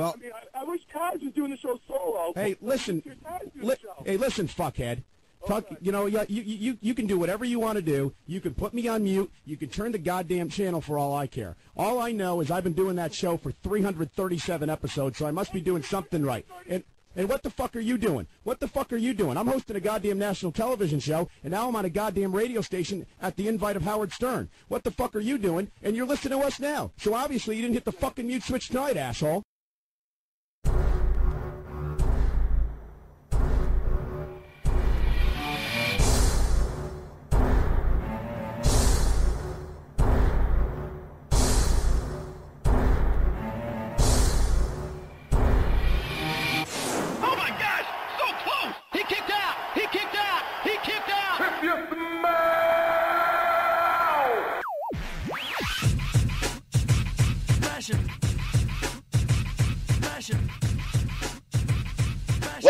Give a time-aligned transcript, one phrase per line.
[0.00, 2.32] Well, I mean, I, I wish Tazz was doing the show solo.
[2.34, 5.02] hey, listen, Your Tazz do li- hey, listen, fuckhead.
[5.80, 8.14] You know, you, you, you can do whatever you want to do.
[8.26, 9.30] You can put me on mute.
[9.46, 11.56] You can turn the goddamn channel for all I care.
[11.76, 15.52] All I know is I've been doing that show for 337 episodes, so I must
[15.52, 16.46] be doing something right.
[16.68, 16.84] And
[17.16, 18.28] and what the fuck are you doing?
[18.44, 19.36] What the fuck are you doing?
[19.36, 23.04] I'm hosting a goddamn national television show, and now I'm on a goddamn radio station
[23.20, 24.48] at the invite of Howard Stern.
[24.68, 25.72] What the fuck are you doing?
[25.82, 26.92] And you're listening to us now.
[26.98, 29.42] So obviously you didn't hit the fucking mute switch tonight, asshole.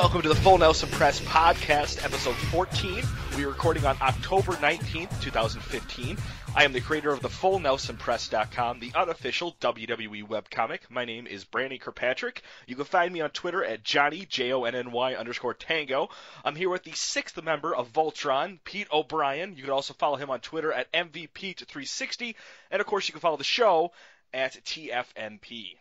[0.00, 3.04] Welcome to the Full Nelson Press Podcast, episode 14.
[3.36, 6.16] We are recording on October 19th, 2015.
[6.56, 10.88] I am the creator of the FullNelsonPress.com, the unofficial WWE webcomic.
[10.88, 12.40] My name is Brandon Kirkpatrick.
[12.66, 16.08] You can find me on Twitter at Johnny, J-O-N-N-Y underscore Tango.
[16.46, 19.54] I'm here with the sixth member of Voltron, Pete O'Brien.
[19.54, 22.36] You can also follow him on Twitter at MVPete360.
[22.70, 23.92] And of course, you can follow the show
[24.32, 25.76] at TFNP.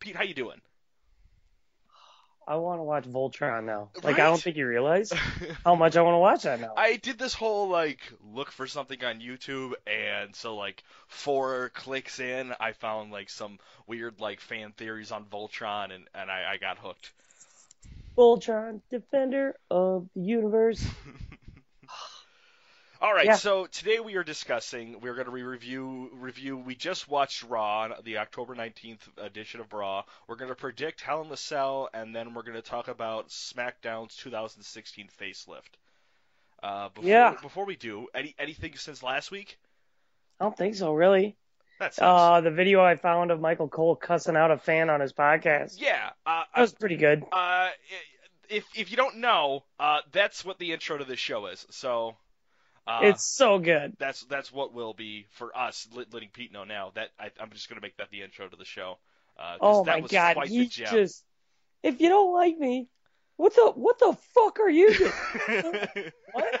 [0.00, 0.62] Pete, how you doing?
[2.46, 3.90] I want to watch Voltron now.
[3.96, 4.20] Like, Right?
[4.20, 5.12] I don't think you realize
[5.64, 6.74] how much I want to watch that now.
[6.76, 8.00] I did this whole like
[8.32, 13.58] look for something on YouTube, and so like four clicks in, I found like some
[13.86, 17.12] weird like fan theories on Voltron, and and I, I got hooked.
[18.16, 20.84] Voltron, defender of the universe.
[23.04, 23.34] All right, Yeah.
[23.36, 24.98] so today we are discussing.
[24.98, 26.56] We're going to review review.
[26.56, 30.04] We just watched Raw, the October nineteenth edition of Raw.
[30.26, 33.28] We're going to predict Hell in the Cell, and then we're going to talk about
[33.28, 35.60] SmackDown's 2016 facelift.
[36.62, 37.34] Uh, before, Yeah.
[37.42, 39.58] Before we do, any anything since last week?
[40.40, 41.36] I don't think so, really.
[41.78, 45.12] That's Uh, the video I found of Michael Cole cussing out a fan on his
[45.12, 45.74] podcast.
[45.78, 46.12] yeah.
[46.24, 47.22] Uh, That was pretty good.
[47.30, 47.68] Uh,
[48.48, 51.66] if if you don't know, uh, that's what the intro to this show is.
[51.68, 52.16] So,
[52.86, 53.96] uh, it's so good.
[53.98, 55.88] that's that's what will be for us.
[55.94, 58.64] Letting Pete know now that I, I'm just gonna make that the intro to the
[58.64, 58.98] show.
[59.38, 61.24] Uh, Oh my god, quite he just.
[61.82, 62.88] If you don't like me,
[63.36, 66.12] what the what the fuck are you doing?
[66.32, 66.60] What?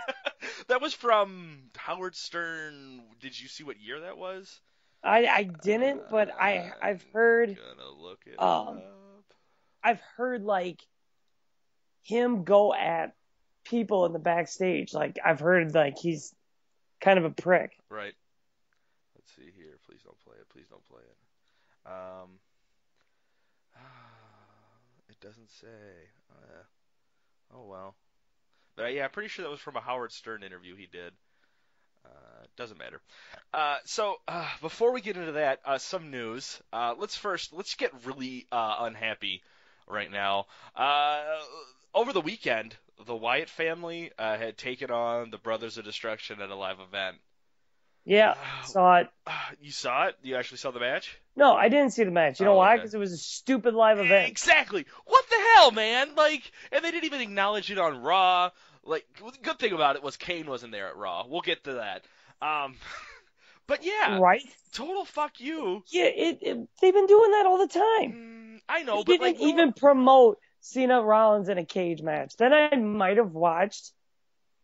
[0.68, 3.02] that was from Howard Stern.
[3.20, 4.60] Did you see what year that was?
[5.02, 9.24] I I didn't, but I I've heard gonna look it um, up.
[9.82, 10.80] I've heard like
[12.02, 13.14] him go at
[13.64, 14.92] people in the backstage.
[14.94, 16.34] Like I've heard like he's
[17.00, 17.72] kind of a prick.
[17.90, 18.14] Right.
[19.16, 19.78] Let's see here.
[19.86, 20.48] Please don't play it.
[20.50, 21.90] Please don't play it.
[21.90, 22.28] Um.
[25.10, 25.68] It doesn't say.
[26.30, 27.94] Uh, oh well.
[28.76, 31.12] But uh, yeah, I'm pretty sure that was from a Howard Stern interview he did.
[32.04, 33.00] Uh, doesn't matter.
[33.52, 36.60] Uh, so uh, before we get into that, uh, some news.
[36.72, 39.42] Uh, let's first let's get really uh, unhappy
[39.86, 40.46] right now.
[40.76, 41.22] Uh,
[41.94, 42.76] over the weekend,
[43.06, 47.16] the Wyatt family uh, had taken on the Brothers of Destruction at a live event.
[48.04, 48.34] Yeah,
[48.64, 49.08] saw it.
[49.60, 50.16] You saw it?
[50.22, 51.18] You actually saw the match?
[51.36, 52.38] No, I didn't see the match.
[52.40, 52.74] You know Oh, why?
[52.74, 52.82] okay.
[52.82, 54.28] Because it was a stupid live event.
[54.30, 54.86] Exactly.
[55.06, 56.14] What the hell, man?
[56.14, 58.50] Like, and they didn't even acknowledge it on Raw.
[58.84, 61.26] Like, the good thing about it was Kane wasn't there at Raw.
[61.26, 62.04] We'll get to that.
[62.46, 62.74] Um,
[63.66, 64.42] but yeah, Right?
[64.72, 65.82] total fuck you.
[65.88, 68.12] Yeah, it, it, they've been doing that all the time.
[68.12, 72.36] Mm, I know, they but didn't like, even promote Cena Rollins in a cage match.
[72.38, 73.92] Then I might have watched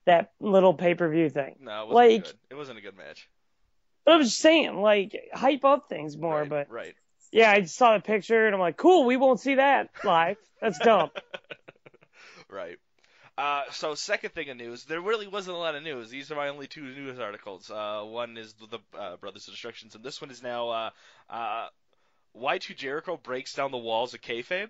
[0.07, 1.57] that little pay per view thing.
[1.61, 2.35] no, it wasn't like- good.
[2.49, 3.29] It wasn't a good match.
[4.07, 6.41] But I was just saying, like, hype up things more.
[6.41, 6.95] right, But right.
[7.33, 10.39] yeah, I saw the picture and I'm like, cool, we won't see that live.
[10.63, 11.11] That's dumb.
[12.49, 12.79] right.
[13.37, 16.09] Uh, so second thing of news, there really wasn't a lot of news.
[16.09, 17.71] These are my only two news articles.
[17.71, 20.91] Uh, one is the uh, Brothers of Destructions, and this one is now uh,
[21.29, 21.69] uh,
[22.37, 24.69] Y2 Jericho breaks down the walls of kayfabe.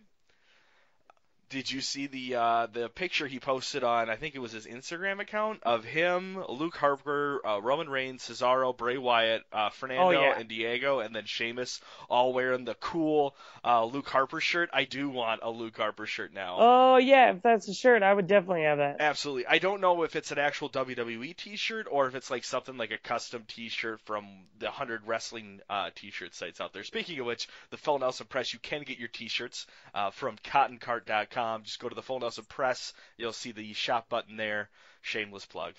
[1.51, 4.09] Did you see the uh, the picture he posted on?
[4.09, 8.77] I think it was his Instagram account of him, Luke Harper, uh, Roman Reigns, Cesaro,
[8.77, 10.39] Bray Wyatt, uh, Fernando, Oh, yeah.
[10.39, 14.71] and Diego, and then Sheamus all wearing the cool uh, Luke Harper shirt.
[14.73, 16.57] I do want a Luke Harper shirt now.
[16.61, 18.99] oh yeah, if that's a shirt, I would definitely have that.
[19.01, 19.47] Absolutely.
[19.49, 22.93] I don't know if it's an actual WWE T-shirt or if it's like something like
[22.93, 24.25] a custom T-shirt from
[24.61, 26.85] the 100 wrestling uh, T-shirt sites out there.
[26.85, 31.40] Speaking of which, the Full Nelson Press, you can get your T-shirts uh, from CottonCart.com.
[31.63, 32.93] Just go to the Full Nelson Press.
[33.17, 34.69] You'll see the shop button there.
[35.03, 35.75] Shameless plug.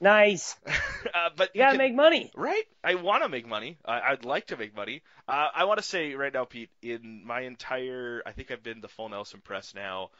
[0.00, 0.56] Nice.
[0.66, 2.30] uh, but You gotta can- make money.
[2.36, 2.64] Right?
[2.84, 3.78] I want to make money.
[3.84, 5.02] I, I'd like to make money.
[5.26, 8.82] Uh, I want to say right now, Pete, in my entire, I think I've been
[8.82, 10.10] to Full Nelson Press now.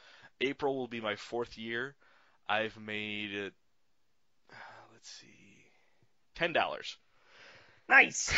[0.41, 1.95] April will be my fourth year.
[2.49, 3.51] I've made, uh,
[4.93, 5.65] let's see,
[6.35, 6.97] ten dollars.
[7.89, 8.33] Nice.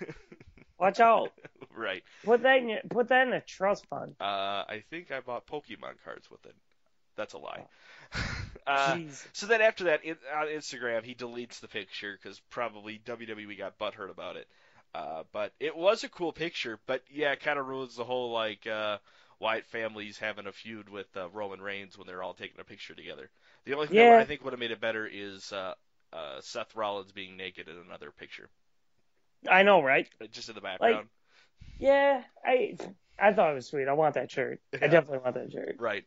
[0.78, 1.32] Watch out.
[1.78, 2.02] Right.
[2.22, 4.14] Put that in your, put that in a trust fund.
[4.20, 6.54] Uh, I think I bought Pokemon cards with it.
[7.16, 7.64] That's a lie.
[8.66, 8.98] uh,
[9.32, 10.00] so then after that,
[10.34, 14.48] on Instagram, he deletes the picture because probably WWE got butthurt about it.
[14.94, 16.80] Uh, but it was a cool picture.
[16.86, 18.98] But yeah, it kind of ruins the whole like uh,
[19.40, 22.94] Wyatt family's having a feud with uh, Roman Reigns when they're all taking a picture
[22.94, 23.30] together.
[23.64, 24.10] The only thing Yeah.
[24.10, 25.74] that I think would have made it better is uh,
[26.12, 28.48] uh, Seth Rollins being naked in another picture,
[29.48, 30.08] I know, right?
[30.22, 31.08] uh, just in the background.
[31.78, 32.76] Yeah, I
[33.18, 33.88] I thought it was sweet.
[33.88, 34.60] I want that shirt.
[34.80, 35.76] I definitely want that shirt.
[35.78, 36.04] Right.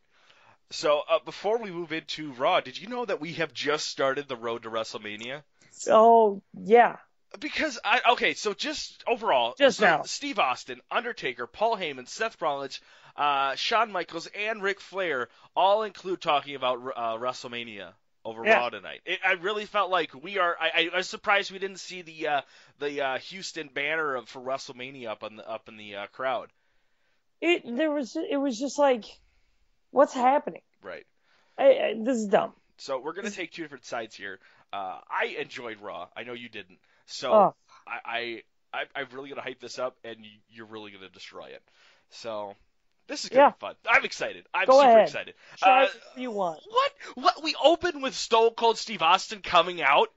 [0.70, 4.28] So uh, before we move into Raw, did you know that we have just started
[4.28, 5.42] the road to WrestleMania?
[5.70, 6.96] So yeah,
[7.40, 10.02] Because I okay, so just overall, Just so now.
[10.02, 12.80] Steve Austin, Undertaker, Paul Heyman, Seth Rollins,
[13.16, 17.92] uh, Shawn Michaels, and Ric Flair all include talking about uh, WrestleMania
[18.24, 18.58] over Yeah.
[18.58, 19.00] Raw tonight.
[19.04, 20.56] It, I really felt like we are.
[20.60, 22.40] I, I was surprised we didn't see the uh,
[22.78, 26.48] the uh, Houston banner of, for WrestleMania up on the up in the uh, crowd.
[27.40, 29.04] it there was it was just like,
[29.90, 30.62] what's happening?
[30.82, 31.06] Right.
[31.58, 32.52] I, I, this is dumb.
[32.78, 34.38] So we're gonna take two different sides here.
[34.72, 36.08] Uh, I enjoyed Raw.
[36.16, 36.78] I know you didn't.
[37.06, 37.54] So Oh,
[37.86, 38.42] I, I,
[38.72, 41.62] I I'm really gonna hype this up, and you- you're really gonna destroy it.
[42.10, 42.54] So
[43.08, 43.50] this is gonna Yeah.
[43.50, 43.74] be fun.
[43.88, 44.46] I'm excited.
[44.54, 45.08] I'm Go super ahead.
[45.08, 45.34] excited.
[45.58, 46.60] try Uh, you want.
[46.66, 46.92] what?
[47.14, 47.42] What?
[47.42, 50.08] We open with Stone Cold Steve Austin coming out,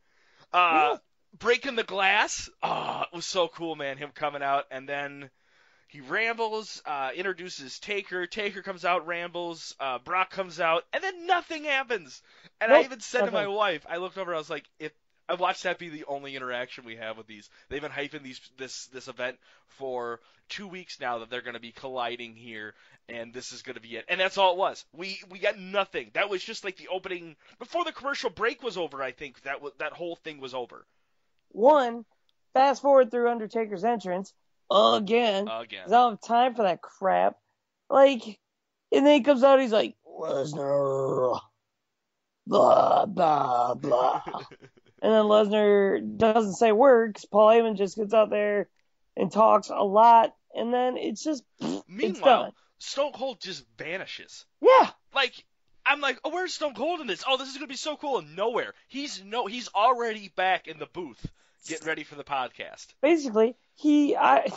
[0.53, 0.57] uh,
[0.93, 0.97] Yeah.
[1.37, 2.49] breaking the glass.
[2.63, 3.97] Oh, it was so cool, man.
[3.97, 5.29] Him coming out, and then
[5.87, 8.27] he rambles, uh, introduces Taker.
[8.27, 9.75] Taker comes out, rambles.
[9.79, 12.21] Uh, Brock comes out, and then nothing happens.
[12.59, 14.91] And I even said to my wife, I looked over, I was like, if
[15.27, 17.49] I watched that be the only interaction we have with these.
[17.69, 19.37] They've been hyping these this this event
[19.67, 20.19] for
[20.49, 22.75] two weeks now that they're going to be colliding here,
[23.09, 24.05] and this is going to be it.
[24.07, 24.85] And that's all it was.
[24.93, 26.11] We we got nothing.
[26.13, 29.01] That was just like the opening before the commercial break was over.
[29.01, 30.85] I think that was, that whole thing was over
[31.49, 32.05] One,
[32.53, 34.33] fast forward through Undertaker's entrance
[34.69, 35.47] again.
[35.47, 35.83] again.
[35.87, 37.35] I don't have time for that crap.
[37.89, 38.23] Like,
[38.91, 41.39] and then he comes out, he's like, Lesnar,
[42.47, 44.21] blah, blah, blah.
[45.05, 47.25] and then Lesnar doesn't say words.
[47.25, 48.69] Paul Heyman just gets out there
[49.15, 52.51] and talks a lot, and then it's just, it's Meanwhile, done.
[52.79, 54.45] Stone Cold just vanishes.
[54.61, 55.33] Yeah, Like
[55.85, 57.23] I'm like, oh, where's Stone Cold in this?
[57.27, 58.17] Oh, this is gonna be so cool.
[58.17, 58.73] And nowhere.
[58.87, 59.45] He's no.
[59.45, 61.23] He's already back in the booth,
[61.67, 62.87] getting ready for the podcast.
[63.01, 64.47] basically, he, I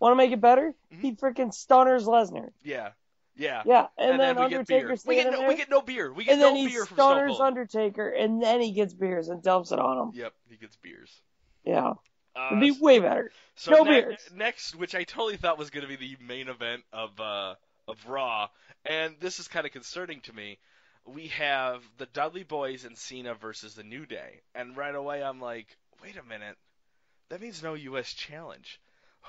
[0.00, 0.74] want to make it better.
[0.92, 1.00] Mhm.
[1.02, 2.48] He freaking stunners Lesnar.
[2.62, 2.92] Yeah.
[3.38, 3.62] Yeah.
[3.64, 4.78] Yeah, and, then, we get beer.
[4.80, 6.12] Undertaker We get no, we get no beer.
[6.12, 7.40] We get and no then he beer from stunners Cold.
[7.42, 10.10] Undertaker, and then he gets beers and dumps it on him.
[10.14, 11.22] Yep, he gets beers.
[11.64, 11.92] Yeah,
[12.34, 13.30] Uh, it'd be way better.
[13.54, 14.28] so no ne- beers.
[14.34, 17.54] Next, which I totally thought was going to be the main event of uh,
[17.86, 18.48] of Raw,
[18.84, 20.58] and this is kind of concerning to me.
[21.06, 25.40] We have the Dudley Boys and Cena versus the New Day, and right away I'm
[25.40, 26.56] like, wait a minute,
[27.28, 28.12] that means no U.S.
[28.12, 28.80] challenge.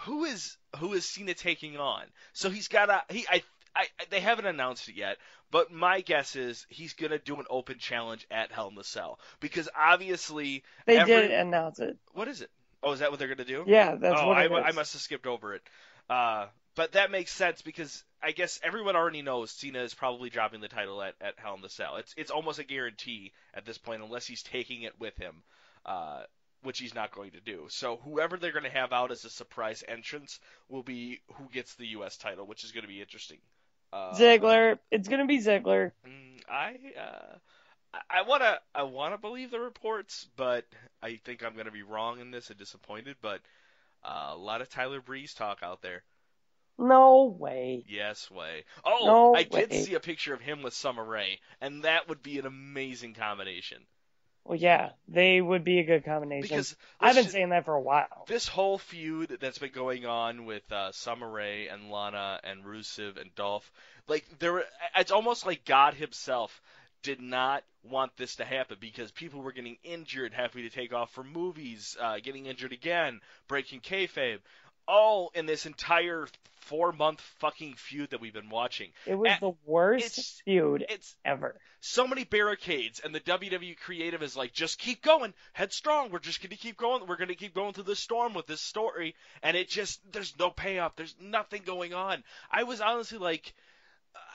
[0.04, 2.04] Who is who is Cena taking on?
[2.34, 3.44] So he's got a he I.
[3.76, 5.18] I, they haven't announced it yet,
[5.52, 9.20] but my guess is he's gonna do an open challenge at Hell in the Cell
[9.40, 11.98] because obviously They every- did announce it.
[12.14, 12.50] what is it?
[12.82, 13.64] Oh, is that what they're gonna do?
[13.68, 14.46] Yeah, that's oh, what I.
[14.46, 15.62] I must have skipped over it.
[16.10, 20.62] Uh, but that makes sense because I guess everyone already knows Cena is probably dropping
[20.62, 21.98] the title at, at Hell in the Cell.
[21.98, 25.44] It's it's almost a guarantee at this point, unless he's taking it with him,
[25.86, 26.24] uh,
[26.64, 27.66] which he's not going to do.
[27.70, 31.76] So whoever they're going to have out as a surprise entrance will be who gets
[31.76, 32.18] the U.S.
[32.18, 33.40] title, which is going to be interesting.
[33.92, 34.78] Uh, Ziggler.
[34.92, 35.92] It's gonna be Ziggler.
[36.08, 37.36] Mm, I uh,
[37.94, 40.66] I- I wanna I wanna believe the reports, but
[41.02, 43.16] I think I'm gonna be wrong in this and disappointed.
[43.22, 43.42] But
[44.04, 46.04] uh, a lot of Tyler Breeze talk out there.
[46.78, 47.84] No way.
[47.90, 48.64] Yes, way.
[48.86, 49.82] Oh, No I did way.
[49.84, 53.80] see a picture of him with Summer Rae, and that would be an amazing combination.
[54.44, 56.42] Well, yeah, they would be a good combination.
[56.42, 58.26] Because I've been saying that for a while.
[58.28, 63.20] this whole feud that's been going on with uh, Summer Rae and Lana and Rusev
[63.22, 63.72] and Dolph,
[64.08, 64.64] like there,
[64.98, 66.62] it's almost like God Himself
[67.02, 71.12] did not want this to happen because people were getting injured, having to take off
[71.12, 74.40] for movies, uh, getting injured again, breaking kayfabe,
[74.90, 76.28] all in this entire
[76.62, 78.92] four-month fucking feud that we've been watching.
[79.06, 81.60] It was Uh, the worst it's- feud It's ever.
[81.80, 86.12] so many barricades, and the WWE creative is like, just keep going, headstrong.
[86.12, 87.08] We're just going to keep going.
[87.08, 90.38] We're going to keep going through the storm with this story, and it just there's
[90.38, 90.96] no payoff.
[90.96, 92.24] There's nothing going on.
[92.52, 93.54] I was honestly like,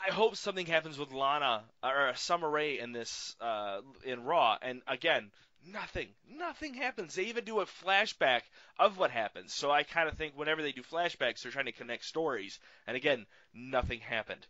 [0.08, 4.82] I hope something happens with Lana or Summer Rae in this uh, in Raw, and
[4.88, 5.30] again,
[5.73, 6.09] Nothing.
[6.30, 7.14] Nothing happens.
[7.14, 8.42] They even do a flashback
[8.78, 9.54] of what happens.
[9.54, 12.59] So I kind of think whenever they do flashbacks, they're trying to connect stories.
[12.87, 14.47] And again, nothing happened.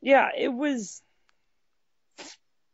[0.00, 1.02] Yeah, it was.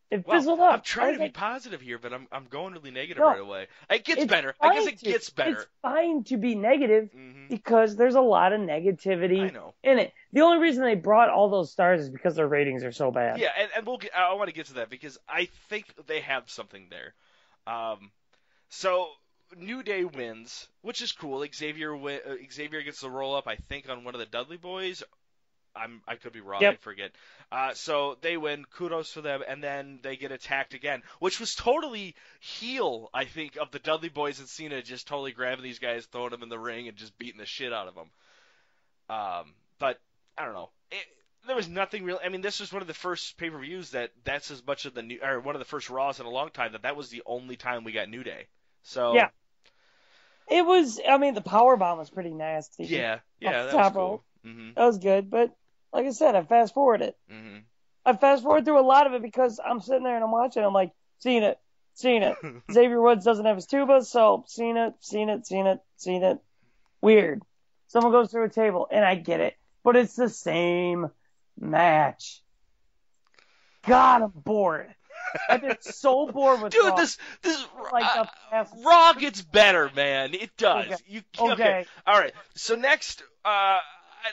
[0.09, 0.73] It Well, fizzled out.
[0.75, 3.41] I'm trying to was be positive here, but I'm I'm going really negative No, right
[3.41, 3.67] away.
[3.91, 4.55] It gets better.
[4.61, 5.57] I guess it to- gets better.
[5.57, 10.13] It's fine to be negative hmm because there's a lot of negativity in it.
[10.33, 13.39] The only reason they brought all those stars is because their ratings are so bad.
[13.39, 16.21] Yeah, and, and we'll get, I want to get to that because I think they
[16.23, 17.15] have something there.
[17.67, 18.11] Um,
[18.69, 19.09] so
[19.57, 21.45] New Day wins, which is cool.
[21.55, 25.03] Xavier uh, Xavier gets the roll up, I think, on one of the Dudley boys.
[25.75, 26.63] I'm I could be wrong.
[26.63, 26.73] Yep.
[26.73, 27.13] I forget.
[27.53, 28.65] Uh, so they win.
[28.65, 33.11] Kudos for them, and then they get attacked again, which was totally heel.
[33.13, 36.43] I think of the Dudley boys and Cena just totally grabbing these guys, throwing them
[36.43, 38.11] in the ring, and just beating the shit out of them.
[39.09, 40.01] Um, but
[40.37, 40.71] I don't know.
[40.91, 41.05] It,
[41.47, 42.19] there was nothing real.
[42.25, 44.85] I mean, this was one of the first pay per views that that's as much
[44.85, 46.97] of the new, or one of the first Raws in a long time that that
[46.97, 48.47] was the only time we got New Day.
[48.83, 49.29] So Yeah.
[50.49, 51.01] It was.
[51.09, 52.85] I mean, the power bomb was pretty nasty.
[52.85, 54.11] yeah, yeah, that was cool.
[54.11, 54.25] rope.
[54.45, 55.31] hmm that was good.
[55.31, 55.57] But
[55.93, 57.15] like I said, I fast forwarded.
[57.29, 57.59] hmm
[58.05, 60.63] I fast forward through a lot of it because I'm sitting there and I'm watching.
[60.63, 61.59] I'm like, seeing it,
[61.95, 62.37] seen it.
[62.73, 66.39] Xavier Woods doesn't have his tuba, so seen it, seen it, seen it, seen it.
[67.01, 67.43] Weird.
[67.89, 71.11] Someone goes through a table, and I get it, but it's the same
[71.59, 72.43] match.
[73.87, 74.95] God, I'm bored.
[75.49, 76.97] I've been so bored with Dude, Raw.
[76.97, 78.75] this this like uh, past.
[78.85, 80.35] Raw gets better, man.
[80.35, 80.87] It does.
[80.87, 80.97] Okay.
[81.07, 81.87] You Okay.
[82.07, 82.33] All right.
[82.55, 83.79] So next, uh,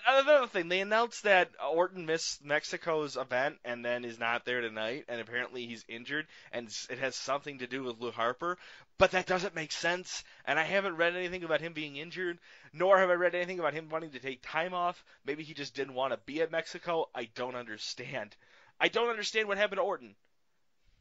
[0.07, 5.05] another thing, they announced that Orton missed Mexico's event and then is not there tonight,
[5.07, 8.57] and apparently he's injured, and it has something to do with Luke Harper.
[8.97, 12.39] But that doesn't make sense, and I haven't read anything about him being injured,
[12.71, 15.03] nor have I read anything about him wanting to take time off.
[15.25, 17.09] Maybe he just didn't want to be at Mexico.
[17.13, 18.35] I don't understand.
[18.79, 20.15] I don't understand what happened to Orton.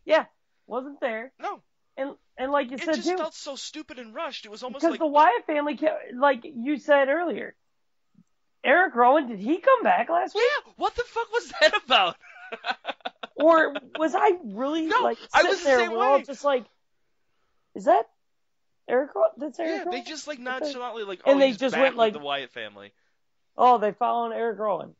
[0.04, 0.24] Yeah,
[0.66, 1.62] wasn't there, No,
[1.96, 4.46] and and like you it said just too, felt so stupid and rushed.
[4.46, 5.78] It was almost because like the Wyatt family,
[6.14, 7.54] like you said earlier,
[8.64, 10.44] Eric Rowan, did he come back last week?
[10.66, 12.16] Yeah, what the fuck was that about?
[13.34, 15.90] Or was I really No, like I sitting was the there?
[15.90, 16.22] We're all way.
[16.22, 16.64] just like,
[17.74, 18.04] is that
[18.86, 19.14] Eric?
[19.16, 19.30] Rowan?
[19.38, 19.82] That's Eric.
[19.86, 22.52] yeah, they just like nonchalantly like, And oh, they just back went, like- the Wyatt
[22.52, 22.92] family.
[23.56, 24.94] Oh, they following Eric Rowan.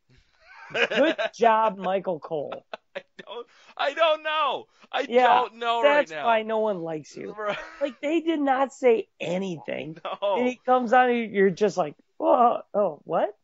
[0.72, 2.64] Good job, Michael Cole.
[2.96, 4.64] I don't, I don't know.
[4.90, 6.24] I Yeah, don't know That's right now.
[6.26, 7.36] why no one likes you.
[7.80, 9.98] Like they did not say anything.
[10.22, 10.36] No.
[10.38, 13.36] And he comes on, and you're just like, oh, oh, what?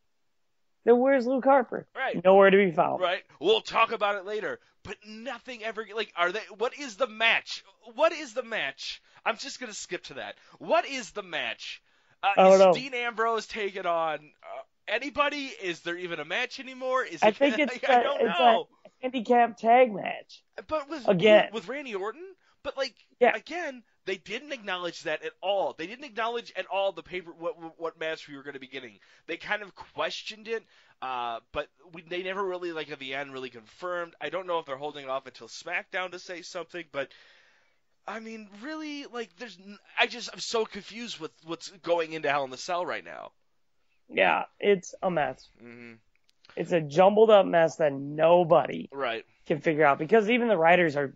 [0.89, 1.87] Then where's Luke Harper?
[1.95, 2.25] Right.
[2.25, 3.03] Nowhere to be found.
[3.03, 3.23] Right.
[3.41, 4.59] We'll talk about it later.
[4.85, 7.63] But nothing ever like are they what is the match?
[7.95, 9.03] What is the match?
[9.27, 10.37] I'm just gonna skip to that.
[10.59, 11.83] What is the match?
[12.23, 12.73] Uh, I don't is know.
[12.73, 15.51] Dean Ambrose taking on uh, anybody?
[15.63, 17.05] Is there even a match anymore?
[17.05, 18.69] Is I it, think it's I a- don't it's a- know.
[19.03, 20.43] Handicap tag match.
[20.69, 21.51] But with Again.
[21.53, 22.25] with Randy Orton,
[22.63, 23.37] but like Yeah.
[23.37, 25.75] again, they didn't acknowledge that at all.
[25.77, 28.61] They didn't acknowledge at all the paper what what- what match we were going to
[28.61, 28.99] be getting.
[29.27, 30.65] They kind of questioned it,
[31.03, 34.15] uh, but we, they never really like at the end really confirmed.
[34.21, 37.11] I don't know if they're holding off until SmackDown to say something, but
[38.07, 42.31] I mean, really, like there's n- I just I'm so confused with what's going into
[42.31, 43.33] Hell in the Cell right now.
[44.09, 45.47] Yeah, it's a mess.
[45.61, 45.95] hmm
[46.57, 49.27] It's a jumbled up mess that nobody Right.
[49.47, 51.13] can figure out because even the writers are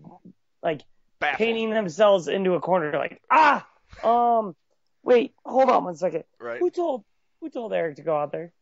[0.62, 0.82] like
[1.22, 1.38] Baffled.
[1.38, 3.66] painting themselves into a corner like, ah,
[4.04, 4.54] um,
[5.02, 6.24] wait, hold on one second.
[6.38, 6.58] Right.
[6.58, 7.04] Who told
[7.40, 8.52] who told Eric to go out there?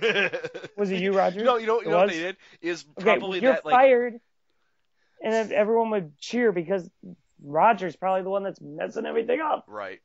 [0.76, 1.42] Was it you, Roger?
[1.44, 3.74] No, you know, you It know what they did is probably Okay, you're that like
[3.74, 4.14] fired,
[5.22, 6.88] and then everyone would cheer because
[7.42, 9.64] Roger's probably the one that's messing everything up.
[9.68, 10.00] right.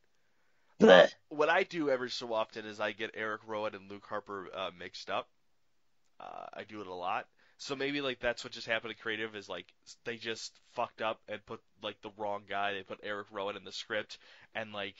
[0.79, 1.13] Blech.
[1.29, 4.71] what I do every so often is I get Eric Rowan and Luke Harper uh,
[4.77, 5.29] mixed up.
[6.19, 7.27] Uh, I do it a lot.
[7.57, 9.65] So maybe like that's what just happened to creative is like
[10.03, 12.73] they just fucked up and put like the wrong guy.
[12.73, 14.17] They put Eric Rowan in the script
[14.53, 14.95] and like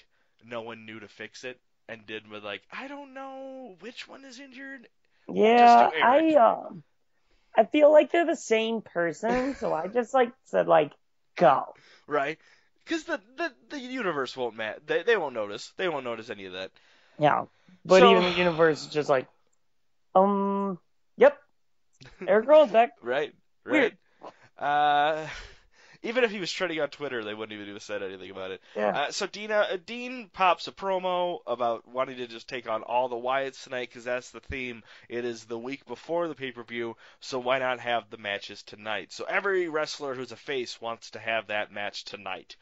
[0.48, 1.60] no one knew to fix it
[1.90, 4.88] and did with like I don't know which one is injured.
[5.28, 6.84] Yeah, I um,
[7.56, 10.92] I feel like they're the same person, so I just like said like
[11.36, 11.74] go.
[12.08, 12.38] Right?
[12.84, 14.82] Because the, the the universe won't mat.
[14.86, 15.74] They they won't notice.
[15.78, 16.72] They won't notice any of that.
[17.18, 17.46] Yeah,
[17.84, 19.28] but So- even the universe is just like,
[20.14, 20.78] um,
[22.28, 22.92] Eric Rowan's back.
[23.02, 23.34] Right.
[23.64, 23.72] Right.
[23.72, 23.98] Weird.
[24.58, 25.28] Uh,
[26.04, 28.62] even if he was trending on Twitter, they wouldn't even have said anything about it.
[28.76, 32.84] Yeah, Uh, so Dina, uh, Dean pops a promo about wanting to just take on
[32.84, 34.84] all the Wyatts tonight because that's the theme.
[35.10, 38.62] It is the week before the pay per view, so why not have the matches
[38.64, 39.12] tonight?
[39.12, 42.56] So every wrestler who's a face wants to have that match tonight.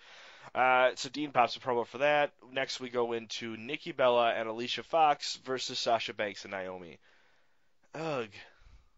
[0.55, 2.31] Uh, so Dean pops a promo for that.
[2.51, 6.99] Next we go into Nikki Bella and Alicia Fox versus Sasha Banks and Naomi.
[7.95, 8.29] Ugh.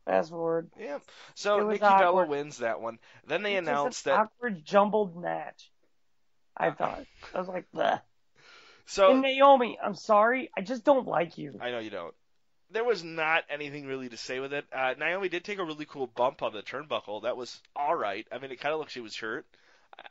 [0.05, 0.69] Fast forward.
[0.77, 1.01] It
[1.35, 2.99] So Nikki Bella wins that one.
[3.27, 5.71] Then they It's announced an that awkward jumbled match.
[6.55, 7.05] I thought.
[7.33, 8.01] I was like, Bleh.
[8.85, 11.59] So And Naomi, I'm sorry, I just don't like you.
[11.59, 12.13] I know you don't.
[12.71, 14.65] There was not anything really to say with it.
[14.71, 17.23] Uh, Naomi did take a really cool bump on the turnbuckle.
[17.23, 18.25] That was all right.
[18.31, 19.45] I mean, it kind of looked she was hurt.
[19.97, 20.03] I,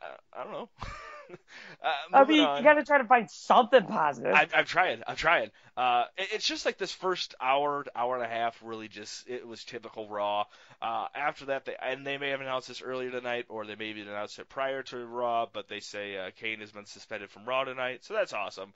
[0.00, 0.68] I, I don't know.
[1.84, 2.58] uh, I mean, on.
[2.58, 4.34] you gotta try to find something positive.
[4.34, 5.02] I, I'm trying.
[5.06, 5.50] I'm trying.
[5.76, 9.46] Uh, it, it's just like this first hour, hour and a half, really just it
[9.46, 10.44] was typical Raw.
[10.80, 13.92] Uh, after that, they and they may have announced this earlier tonight, or they may
[13.92, 17.44] maybe announced it prior to Raw, but they say uh, Kane has been suspended from
[17.44, 18.72] Raw tonight, so that's awesome.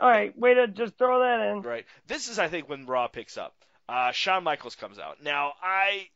[0.00, 1.62] All right, way to just throw that in.
[1.62, 1.84] Right.
[2.06, 3.54] This is, I think, when Raw picks up.
[3.88, 5.22] Uh, Shawn Michaels comes out.
[5.22, 6.08] Now, I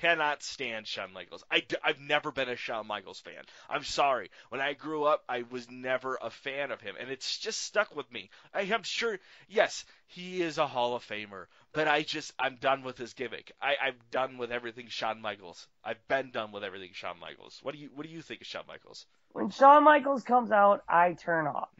[0.00, 1.44] cannot stand Shawn Michaels.
[1.50, 3.42] I, have never been a Shawn Michaels fan.
[3.68, 4.30] I'm sorry.
[4.48, 7.94] When I grew up, I was never a fan of him, and it's just stuck
[7.94, 8.30] with me.
[8.54, 9.18] I am sure,
[9.48, 13.52] yes, he is a Hall of Famer, but I just, I'm done with his gimmick.
[13.60, 15.66] I, I'm done with everything Shawn Michaels.
[15.84, 17.60] I've been done with everything Shawn Michaels.
[17.62, 19.06] What do you, what do you think of Shawn Michaels?
[19.32, 21.70] When Shawn Michaels comes out, I turn off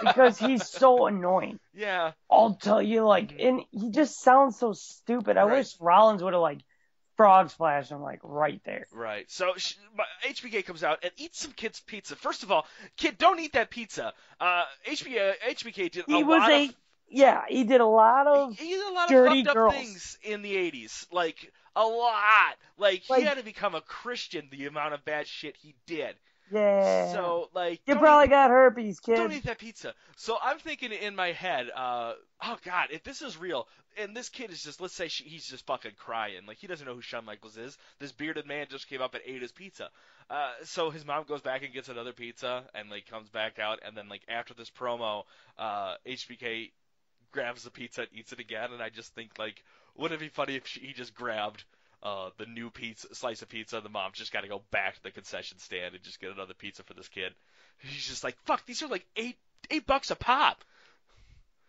[0.00, 1.58] because he's so annoying.
[1.74, 2.12] Yeah.
[2.30, 3.46] I'll tell you, like, mm-hmm.
[3.46, 5.36] and he just sounds so stupid.
[5.36, 5.58] I Right.
[5.58, 6.60] wish Rollins would have like
[7.20, 8.86] frog I'm like right there.
[8.92, 9.30] Right.
[9.30, 12.16] So sh- but HBK comes out and eats some kid's pizza.
[12.16, 14.12] First of all, kid, don't eat that pizza.
[14.40, 16.74] Uh, HBK, HBK did He a was lot a of
[17.12, 20.42] yeah, he did a lot of he did a lot of fucked up things in
[20.42, 22.54] the '80s, like a lot.
[22.78, 24.48] Like, Like- he had to become a Christian.
[24.50, 26.14] The amount of bad shit he did.
[26.52, 27.12] yeah.
[27.12, 29.16] So like, you probably eat- got herpes, kid.
[29.16, 29.94] don't eat that pizza.
[30.16, 33.66] So I'm thinking in my head, uh, oh god, if this is real,
[33.96, 36.86] and this kid is just, let's say she, he's just fucking crying, like he doesn't
[36.86, 37.76] know who Shawn Michaels is.
[37.98, 39.90] This bearded man just came up and ate his pizza.
[40.28, 43.80] Uh, so his mom goes back and gets another pizza, and like comes back out,
[43.84, 45.24] and then like after this promo,
[45.58, 46.70] uh, HBK
[47.32, 49.62] grabs the pizza and eats it again, and I just think like,
[49.96, 51.64] wouldn't it be funny if she, he just grabbed
[52.02, 54.94] uh, the new pizza slice of pizza, and the mom's just got to go back
[54.94, 57.32] to the concession stand and just get another pizza for this kid.
[57.78, 59.36] He's just like, fuck, these are like eight
[59.70, 60.64] eight bucks a pop.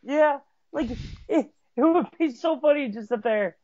[0.03, 0.39] Yeah,
[0.71, 0.89] like
[1.27, 1.51] it,
[1.87, 3.57] it would be so funny just sit there.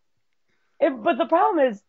[0.80, 1.82] It, but the problem is,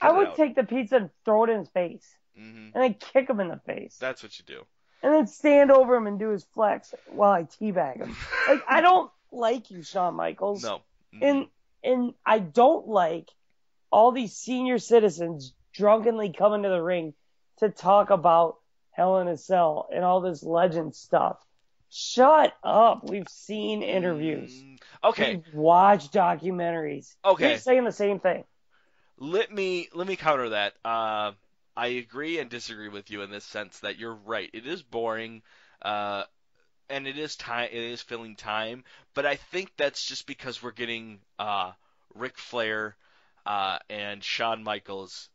[0.00, 0.36] I would out.
[0.36, 2.06] take the pizza and throw it in his face,
[2.36, 4.62] hmm and then kick him in the face, That's what you do.
[5.02, 8.16] and then stand over him and do his flex while I teabag him.
[8.48, 10.80] Like I don't like you, Shawn Michaels, No.
[11.14, 11.22] Mhm.
[11.22, 11.46] and
[11.82, 13.28] and I don't like
[13.90, 17.14] all these senior citizens drunkenly coming to the ring
[17.58, 18.56] to talk about
[18.92, 21.38] Hell in a Cell and all this legend stuff.
[21.90, 23.08] Shut up.
[23.08, 24.52] We've seen interviews.
[24.52, 25.36] Mm, Okay.
[25.36, 27.14] We've watched documentaries.
[27.24, 27.50] Okay.
[27.50, 28.44] You're saying the same thing.
[29.18, 30.74] Let me let me counter that.
[30.84, 31.32] Uh,
[31.76, 34.50] I agree and disagree with you in this sense that you're right.
[34.52, 35.42] It is boring,
[35.82, 36.24] uh,
[36.88, 37.68] and it is time.
[37.72, 41.72] It is filling time, but I think that's just because we're getting uh,
[42.14, 42.96] Ric Flair
[43.46, 45.28] uh, and Shawn Michaels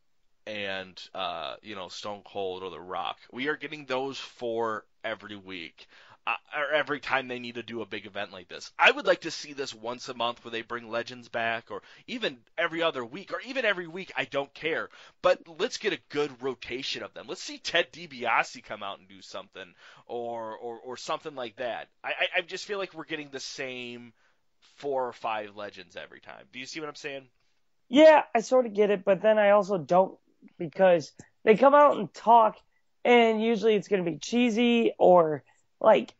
[0.47, 3.17] and uh, you know Stone Cold or The Rock.
[3.31, 5.87] We are getting those four every week.
[6.27, 8.71] Or every time they need to do a big event like this.
[8.79, 11.83] I would like to see this once a month where they bring legends back, or
[12.07, 14.11] even every other week, or even every week.
[14.17, 14.89] I don't care.
[15.21, 17.27] But let's get a good rotation of them.
[17.27, 19.75] Let's see Ted DiBiase come out and do something,
[20.07, 21.89] or or, or something like that.
[22.03, 24.11] I, I I just feel like we're getting the same
[24.77, 26.45] four or five legends every time.
[26.51, 27.27] Do you see what I'm saying?
[27.87, 30.17] Yeah, I sort of get it, but then I also don't
[30.57, 31.11] because
[31.43, 32.57] they come out and talk,
[33.03, 35.43] and usually it's going to be cheesy or
[35.79, 36.13] like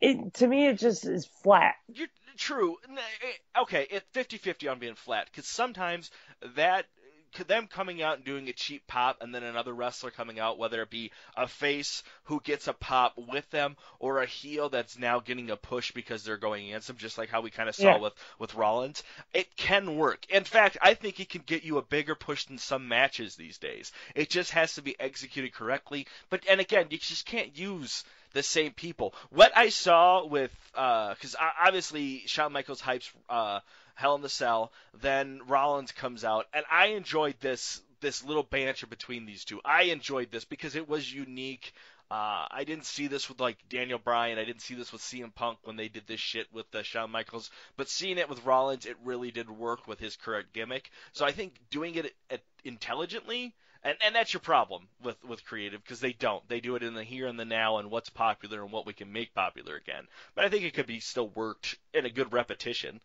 [0.00, 0.34] it.
[0.34, 1.74] To me, it just is flat.
[1.92, 2.76] You're true.
[2.90, 6.10] Eh, Okay, it 50-50 on being flat because sometimes
[6.56, 6.86] that
[7.48, 10.80] them coming out and doing a cheap pop and then another wrestler coming out, whether
[10.80, 15.20] it be a face who gets a pop with them or a heel that's now
[15.20, 17.96] getting a push because they're going against them, just like how we kind of saw
[17.96, 17.98] Yeah.
[17.98, 19.02] with with Rollins,
[19.34, 20.24] it can work.
[20.30, 23.58] In fact, I think it can get you a bigger push than some matches these
[23.58, 23.92] days.
[24.14, 26.06] It just has to be executed correctly.
[26.30, 29.14] But and again, you just can't use the same people.
[29.30, 33.60] What I saw with, because obviously Shawn Michaels hypes uh,
[33.94, 38.86] Hell in the Cell, then Rollins comes out, and I enjoyed this this little banter
[38.86, 39.60] between these two.
[39.64, 41.72] I enjoyed this because it was unique.
[42.08, 44.38] Uh, I didn't see this with like Daniel Bryan.
[44.38, 47.10] I didn't see this with CM Punk when they did this shit with uh, Shawn
[47.10, 47.50] Michaels.
[47.76, 50.90] But seeing it with Rollins, it really did work with his current gimmick.
[51.12, 55.82] So I think doing it at, intelligently, and, and that's your problem with with creative
[55.82, 56.46] because they don't.
[56.48, 58.92] They do it in the here and the now and what's popular and what we
[58.92, 60.06] can make popular again.
[60.36, 63.00] But I think it could be still worked in a good repetition.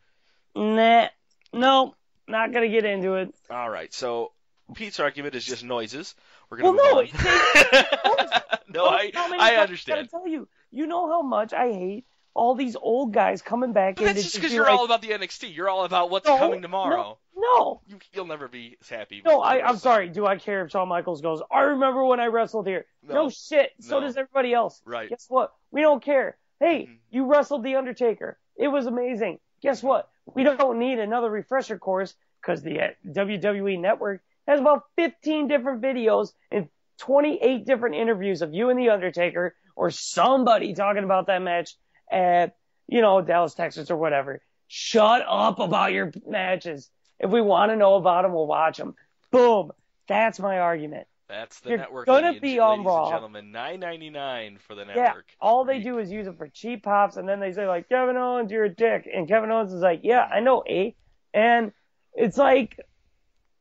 [0.53, 1.07] Nah,
[1.53, 1.95] no,
[2.27, 3.33] not gonna get into it.
[3.49, 4.31] All right, so
[4.75, 6.15] Pete's argument is just noises.
[6.51, 7.07] We're gonna Well, no,
[8.67, 12.75] no, I I times I tell you, you know how much I hate all these
[12.75, 13.95] old guys coming back.
[13.95, 15.55] But that's just because you're like, all about the NXT.
[15.55, 17.17] You're all about what's No, coming tomorrow.
[17.35, 19.21] No, No, You, you'll never be happy.
[19.25, 19.39] no.
[19.41, 20.09] I, I'm sorry.
[20.09, 21.41] Do I care if Shawn Michaels goes?
[21.51, 22.85] I remember when I wrestled here.
[23.01, 23.13] No.
[23.15, 23.71] No, shit.
[23.79, 24.81] So does everybody else.
[24.85, 25.09] Right.
[25.09, 25.53] Guess what?
[25.71, 26.37] We don't care.
[26.59, 26.97] Hey, Mhm.
[27.09, 28.37] you wrestled the Undertaker.
[28.57, 29.39] It was amazing.
[29.61, 30.09] Guess what?
[30.33, 35.81] We don't need another refresher course because the uh, WWE Network has about 15 different
[35.81, 36.67] videos and
[36.99, 41.75] 28 different interviews of you and the Undertaker or somebody talking about that match
[42.11, 42.55] at,
[42.87, 44.41] you know, Dallas, Texas or whatever.
[44.67, 46.89] Shut up about your matches.
[47.19, 48.95] If we want to know about them, we'll watch them.
[49.31, 49.71] Boom.
[50.07, 51.07] That's my argument.
[51.31, 52.05] That's the You're network.
[52.07, 53.09] gonna be on Raw.
[53.09, 53.53] gentlemen.
[53.53, 54.97] Nine ninety nine for the network.
[55.29, 57.87] Yeah, all they do is use it for cheap pops, and then they say like
[57.87, 60.93] Kevin Owens, you're a dick, and Kevin Owens is like, yeah, I know, A,
[61.33, 61.71] and
[62.13, 62.77] it's like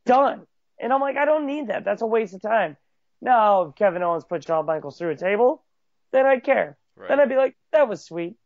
[0.04, 0.48] done,
[0.80, 1.84] and I'm like, I don't need that.
[1.84, 2.76] That's a waste of time.
[3.20, 5.62] Now, if Kevin Owens put Shawn Michaels through a table,
[6.12, 6.76] then I'd care.
[6.96, 7.08] Right.
[7.08, 8.36] Then I'd be like, that was sweet.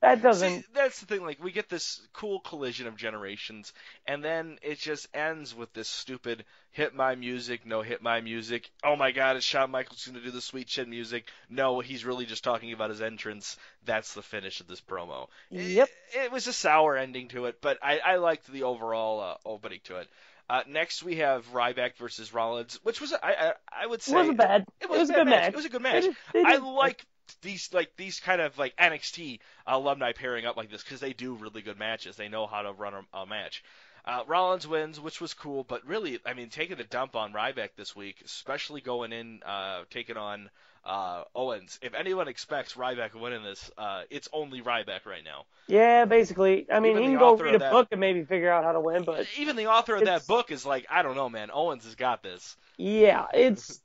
[0.00, 0.60] That doesn't.
[0.62, 1.22] See, that's the thing.
[1.22, 3.72] Like, we get this cool collision of generations,
[4.06, 8.70] and then it just ends with this stupid hit my music, no hit my music.
[8.84, 11.28] Oh my God, is Shawn Michaels going to do the sweet chin music?
[11.50, 13.56] No, he's really just talking about his entrance.
[13.84, 15.28] That's the finish of this promo.
[15.50, 15.88] It- Yep.
[16.14, 19.80] It, was a sour ending to it, but I, I liked the overall uh, opening
[19.84, 20.08] to it.
[20.52, 23.52] Uh, next, we have Ryback versus Rollins, which was I I,
[23.84, 24.66] I would It wasn't bad.
[24.82, 25.48] It was, a a good good match.
[25.48, 26.04] It was a good match.
[26.34, 27.06] they I like
[27.40, 31.32] these like these kind of like NXT alumni pairing up like this because they do
[31.32, 32.16] really good matches.
[32.16, 33.64] They know how to run a, a match.
[34.04, 37.70] Uh, Rollins wins, which was cool, but really, I mean, taking the dump on Ryback
[37.76, 40.50] this week, especially going in, uh, taking on
[40.84, 41.78] uh, Owens.
[41.82, 45.44] If anyone expects Ryback winning this, uh, it's only Ryback right now.
[45.68, 46.66] Yeah, basically.
[46.70, 48.72] I mean, Even you can go read a that- book and maybe figure out how
[48.72, 51.50] to win, but Even the author of that book is like, I don't know, man.
[51.52, 52.56] Owens has got this.
[52.76, 53.80] yeah, it's.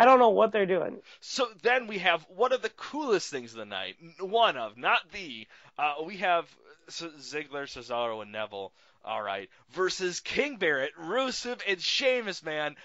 [0.00, 0.98] I don't know what they're doing.
[1.18, 3.96] So then we have one of the coolest things of the night.
[4.20, 5.48] One of, not the.
[5.76, 6.44] Uh, we have
[6.86, 8.72] S- Ziggler, Cesaro, and Neville.
[9.08, 12.42] All right, versus King Barrett, Rusev, and Sheamus.
[12.44, 12.76] Man,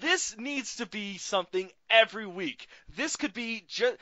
[0.00, 2.66] this needs to be something every week.
[2.96, 3.96] This could be just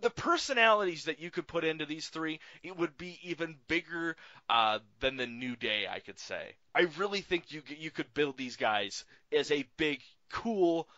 [0.00, 2.40] the personalities that you could put into these three.
[2.64, 4.16] It would be even bigger
[4.50, 5.86] uh, than the New Day.
[5.88, 6.56] I could say.
[6.74, 10.00] I really think you you could build these guys as a big,
[10.30, 10.88] cool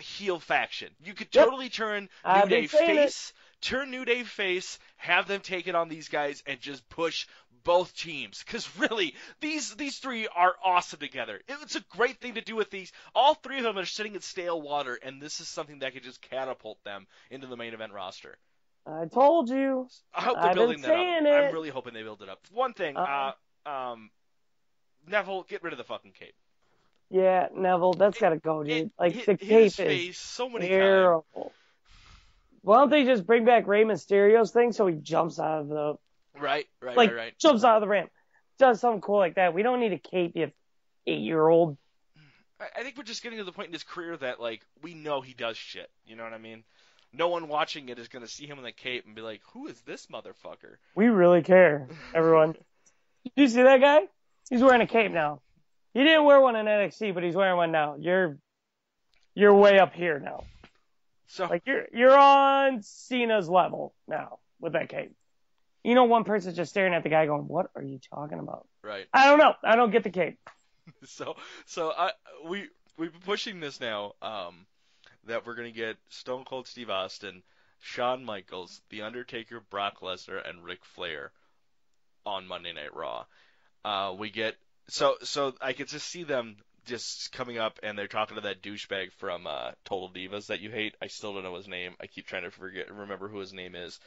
[0.00, 0.90] heel faction.
[1.04, 1.50] You could Yep.
[1.50, 3.14] totally turn New I've Day been saying it.
[3.14, 7.26] face, turn New Day face, have them take it on these guys, and just push
[7.64, 8.42] both teams.
[8.44, 11.40] Because really, these these three are awesome together.
[11.48, 12.92] It's a great thing to do with these.
[13.14, 16.02] All three of them are sitting in stale water, and this is something that could
[16.02, 18.38] just catapult them into the main event roster.
[18.86, 19.88] I told you.
[20.14, 20.96] I hope they're I've been building that up.
[20.96, 22.40] saying I'm really hoping they build it up.
[22.52, 23.32] One thing, uh,
[23.66, 24.10] um,
[25.06, 26.34] Neville, get rid of the fucking cape.
[27.10, 28.72] Yeah, Neville, that's gotta go, dude.
[28.72, 30.78] It like the cape is so many times.
[30.78, 31.52] terrible.
[32.62, 35.94] Why don't they just bring back Rey Mysterio's thing so he jumps out of the
[36.38, 37.38] Right, right, like right, right.
[37.38, 38.10] jumps out of the ramp,
[38.58, 39.52] does something cool like that?
[39.54, 40.50] We don't need a cape, you
[41.06, 41.76] eight year old.
[42.60, 44.94] I- I think we're just getting to the point in his career that like we
[44.94, 45.90] know he does shit.
[46.04, 46.64] You know what I mean?
[47.12, 49.66] No one watching it is gonna see him in the cape and be like, "Who
[49.66, 52.56] is this motherfucker?" We really care, everyone.
[53.36, 54.08] You see that guy?
[54.48, 55.42] He's wearing a cape now.
[55.92, 57.96] He didn't wear one in NXT, but he's wearing one now.
[57.98, 58.38] You're
[59.34, 60.44] you're way up here now.
[61.26, 65.12] So Like you're you're on Cena's level now with that cape.
[65.84, 68.66] You know, one person's just staring at the guy, going, "What are you talking about?"
[68.82, 69.06] right.
[69.12, 69.54] I don't know.
[69.64, 70.38] I don't get the cape.
[71.04, 72.10] So so I
[72.48, 74.14] we we've been pushing this now.
[74.20, 74.66] Um,
[75.26, 77.42] that we're gonna get Stone Cold Steve Austin,
[77.78, 81.30] Shawn Michaels, The Undertaker, Brock Lesnar, and Ric Flair
[82.26, 83.26] on Monday Night Raw.
[83.84, 84.56] Uh, we get
[84.88, 88.62] so so I could just see them just coming up and they're talking to that
[88.62, 90.94] douchebag from uh, Total Divas that you hate.
[91.00, 91.94] I still don't know his name.
[92.00, 93.98] I keep trying to forget remember who his name is.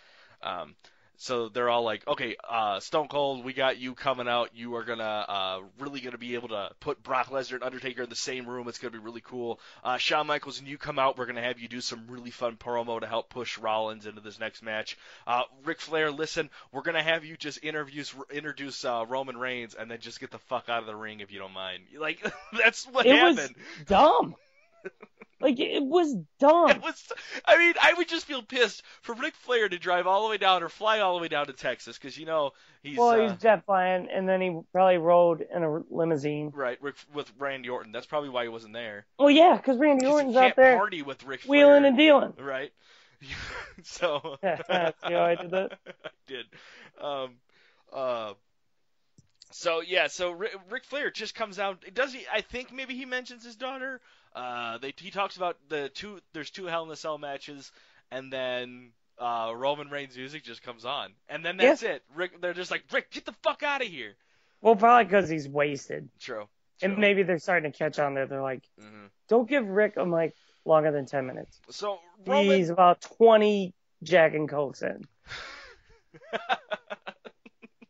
[0.41, 0.75] Um,
[1.17, 4.49] so they're all like, okay, uh, Stone Cold, we got you coming out.
[4.55, 8.09] You are gonna uh, really gonna be able to put Brock Lesnar and Undertaker in
[8.09, 8.67] the same room.
[8.67, 9.59] It's gonna be really cool.
[9.83, 11.17] Uh, Shawn Michaels and you come out.
[11.17, 14.39] We're gonna have you do some really fun promo to help push Rollins into this
[14.39, 14.97] next match.
[15.27, 19.89] Uh, Ric Flair, listen, we're gonna have you just interviews, introduce uh, Roman Reigns and
[19.89, 21.83] then just get the fuck out of the ring if you don't mind.
[21.97, 22.25] Like
[22.57, 23.37] that's what It happened.
[23.37, 24.35] was dumb.
[25.43, 26.69] like it was dumb.
[26.69, 27.11] It was.
[27.45, 30.37] I mean, I would just feel pissed for Ric Flair to drive all the way
[30.37, 32.51] down or fly all the way down to Texas because you know
[32.81, 36.51] he's well, uh, he's jet flying, and then he probably rode in a limousine.
[36.55, 37.91] right Ric, with Randy Orton.
[37.91, 39.05] That's probably why he wasn't there.
[39.19, 41.67] Well, yeah, because Randy Orton's out there party with Ric Flair.
[41.67, 42.33] wheeling and dealing.
[42.43, 42.71] Right.
[43.83, 44.37] so.
[44.41, 44.47] See
[45.13, 45.79] how I did that?
[45.87, 46.45] I did.
[46.99, 47.35] Um.
[47.91, 48.33] Uh.
[49.51, 51.83] So yeah, so Ric Flair just comes out.
[51.93, 52.25] Does he?
[52.31, 54.01] I think maybe he mentions his daughter.
[54.35, 56.19] Uh, they he talks about the two.
[56.33, 57.71] There's two Hell in a Cell matches,
[58.11, 62.03] and then uh, Roman Reigns music just comes on, and then that's it.
[62.15, 64.13] Ric, they're just like Ric, get the fuck out of here.
[64.61, 66.09] Well, probably because he's wasted.
[66.19, 66.47] True.
[66.81, 68.25] And maybe they're starting to catch on there.
[68.25, 69.09] They're like, Mhm.
[69.29, 71.61] don't give Ric a mic longer than 10 minutes.
[71.69, 75.05] So Roman, He's about 20 Jack and Cokes in.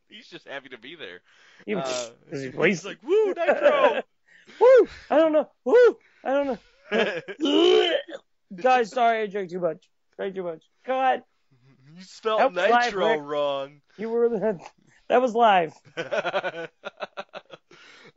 [0.09, 1.21] he's just happy to be there.
[1.65, 4.01] He Uh, he's like, "Woo, Nitro!"
[4.59, 4.87] Woo!
[5.09, 5.49] I don't know.
[5.65, 5.97] Woo!
[6.23, 7.91] I don't know.
[8.55, 9.89] Guys, sorry I drank too much.
[10.15, 10.63] Drank too much.
[10.85, 11.23] God,
[11.95, 13.81] you spelled That was live, Nitro wrong.
[13.97, 14.59] you were the,
[15.09, 15.73] that was live.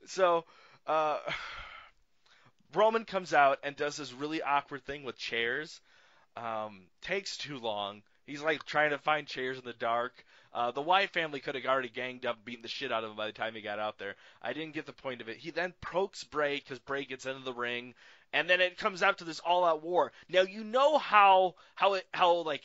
[0.07, 0.45] so,
[0.87, 1.19] uh,
[2.75, 5.81] Roman comes out and does this really awkward thing with chairs.
[6.37, 8.03] Um, takes too long.
[8.27, 10.12] He's like trying to find chairs in the dark.
[10.53, 13.17] Uh, the Wyatt family could have already ganged up, beaten the shit out of him
[13.17, 14.15] by the time he got out there.
[14.43, 15.37] I didn't get the point of it.
[15.37, 17.95] He then pokes Bray because Bray gets into the ring,
[18.33, 20.13] and then it comes out to this all-out war.
[20.29, 22.63] Now you know how how it how like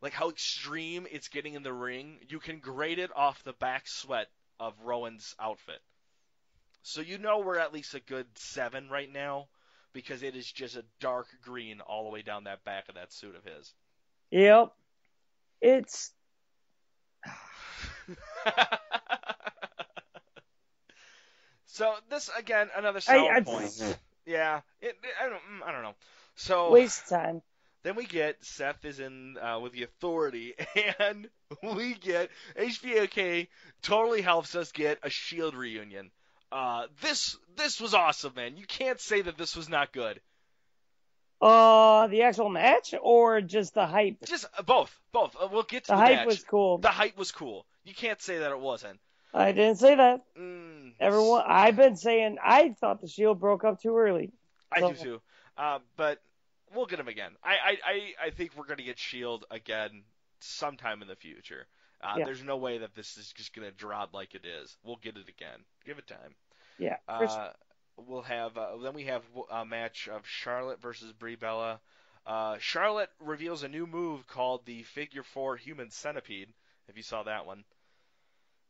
[0.00, 2.18] like how extreme it's getting in the ring.
[2.28, 4.28] You can grade it off the back sweat
[4.60, 5.80] of Rowan's outfit.
[6.82, 9.48] So you know we're at least a good seven right now
[9.92, 13.12] because it is just a dark green all the way down that back of that
[13.12, 13.74] suit of his.
[14.30, 14.72] Yep.
[15.60, 16.12] It's
[21.66, 23.98] so this again another I, solid I, point.
[24.26, 25.94] Yeah, it, I don't mm, I don't know.
[26.36, 27.42] So waste time.
[27.82, 30.54] then we get Seth is in uh, with the authority,
[30.98, 31.28] and
[31.62, 33.48] we get HBK
[33.82, 36.10] totally helps us get a Shield reunion.
[36.50, 38.56] Uh, this this was awesome, man.
[38.56, 40.20] You can't say that this was not good.
[41.40, 44.16] Uh, the actual match or just the hype?
[44.26, 45.36] Just uh, both, both.
[45.40, 46.26] Uh, we'll get to The the, hype match.
[46.26, 46.78] was cool.
[46.78, 47.64] The hype was cool.
[47.88, 49.00] You can't say that it wasn't.
[49.32, 50.22] I didn't say that.
[50.38, 54.30] Mm, Everyone, I've been saying I thought the Shield broke up too early.
[54.70, 55.20] I do too.
[55.56, 56.18] Uh, but
[56.74, 57.32] we'll get him again.
[57.42, 60.02] I, I, I, I think we're gonna get Shield again
[60.40, 61.66] sometime in the future.
[62.02, 62.24] Uh, Yeah.
[62.26, 64.76] There's no way that this is just gonna drop like it is.
[64.84, 65.60] We'll get it again.
[65.86, 66.34] Give it time.
[66.78, 66.96] Yeah.
[67.08, 67.50] Uh,
[67.96, 71.80] we'll have uh, then we have a match of Charlotte versus Brie Bella.
[72.26, 76.52] Uh, Charlotte reveals a new move called the Figure Four Human Centipede.
[76.88, 77.64] If you saw that one,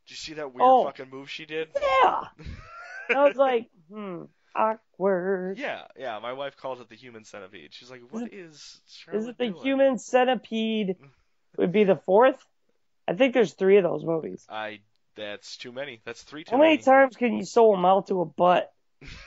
[0.09, 0.85] you see that weird Oh.
[0.85, 1.69] fucking move she did?
[1.81, 2.21] yeah.
[3.15, 4.23] I was like, hmm,
[4.55, 5.57] awkward.
[5.57, 6.19] Yeah, yeah.
[6.19, 7.73] My wife calls it the Human Centipede.
[7.73, 10.95] She's like, "What is Charlotte Is it the doing?" human centipede?
[11.57, 12.37] Would be the fourth?
[13.07, 14.45] I think there's three of those movies.
[14.49, 14.79] I.
[15.15, 15.99] That's too many.
[16.05, 16.83] That's three too How many many.
[16.83, 18.71] times can you sew a mouth to a butt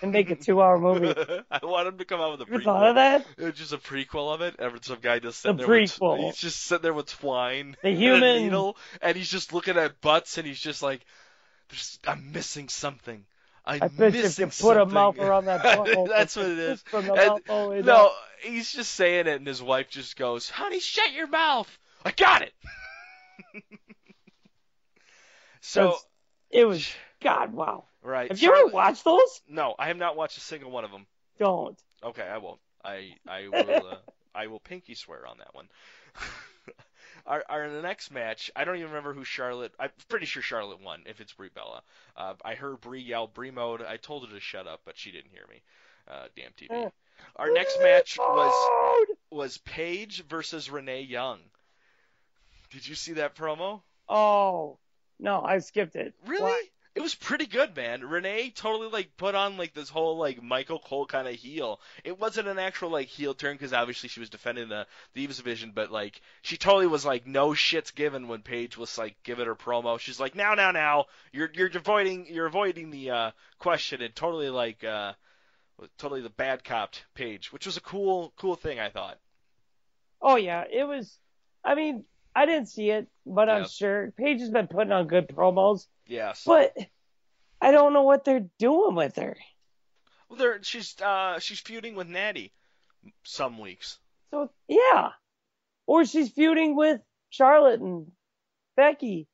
[0.02, 1.14] and make a two-hour movie?
[1.50, 2.64] I want him to come out with a You prequel.
[2.64, 3.26] thought of that?
[3.38, 4.56] It's just a prequel of it.
[4.58, 6.26] Every some guy just sitting The there with prequel.
[6.26, 10.00] he's just sitting there with twine, The and human- needle, and he's just looking at
[10.00, 11.00] butts, and he's just like,
[11.70, 13.24] There's, "I'm missing something.
[13.64, 16.82] I'm I bet if you put a mouth around that butthole, That's what it is.
[16.82, 18.10] From the And- mouth all the way no, down.
[18.42, 21.68] he's just saying it, and his wife just goes, "Honey, shut your mouth.
[22.04, 22.52] I got it."
[25.60, 25.96] so
[26.50, 27.52] It was God.
[27.52, 27.84] Wow.
[28.02, 28.30] Right.
[28.30, 29.40] Have you ever watched those?
[29.48, 31.06] No, I have not watched a single one of them.
[31.38, 31.78] Don't.
[32.02, 32.60] Okay, I won't.
[32.84, 33.96] I I will uh,
[34.34, 35.68] I will pinky swear on that one.
[37.26, 39.72] our our next match, I don't even remember who Charlotte.
[39.78, 41.82] I'm pretty sure Charlotte won if it's Brie Bella.
[42.16, 43.82] Uh, I heard Brie yell Brie mode.
[43.82, 45.62] I told her to shut up, but she didn't hear me.
[46.08, 46.86] Uh, damn TV.
[46.86, 46.90] Uh.
[47.36, 51.38] Our next match was was Paige versus Renee Young.
[52.70, 53.82] Did you see that promo?
[54.08, 54.78] Oh
[55.18, 56.14] no, I skipped it.
[56.26, 56.42] Really?
[56.42, 56.62] Why?
[56.94, 58.04] It was pretty good, man.
[58.04, 61.80] Renee totally like put on like this whole like Michael Cole kind of heel.
[62.04, 65.72] It wasn't an actual like heel turn because obviously she was defending the Divas division,
[65.74, 69.54] but like she totally was like no shits given when Paige was like giving her
[69.54, 69.98] promo.
[69.98, 74.50] She's like, now, now, now, you're you're avoiding you're avoiding the uh, question and totally
[74.50, 75.14] like uh,
[75.96, 79.18] totally the bad copped Paige, which was a cool cool thing I thought.
[80.20, 81.18] Oh yeah, it was.
[81.64, 85.28] I mean, I didn't see it, but I'm sure Paige has been putting on good
[85.28, 85.86] promos.
[86.06, 86.42] Yes.
[86.46, 86.76] But
[87.60, 89.36] I don't know what they're doing with her.
[90.28, 92.52] Well, they're, she's uh she's feuding with Natty
[93.24, 93.98] some weeks.
[94.30, 95.10] So yeah,
[95.86, 98.10] or she's feuding with Charlotte and
[98.76, 99.28] Becky.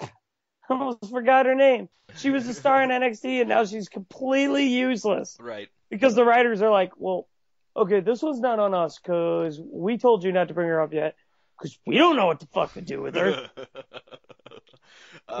[0.00, 0.08] I
[0.70, 1.88] almost forgot her name.
[2.16, 5.68] She was a star in NXT, and now she's completely useless Right.
[5.90, 7.28] because the writers are like, "Well,
[7.76, 10.92] okay, this one's not on us because we told you not to bring her up
[10.92, 11.16] yet
[11.58, 13.50] because we don't know what the fuck to do with her.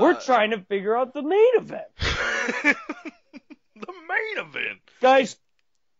[0.00, 2.74] We're Uh, trying to figure out the main event, the
[4.08, 4.78] main event.
[5.00, 5.36] guys.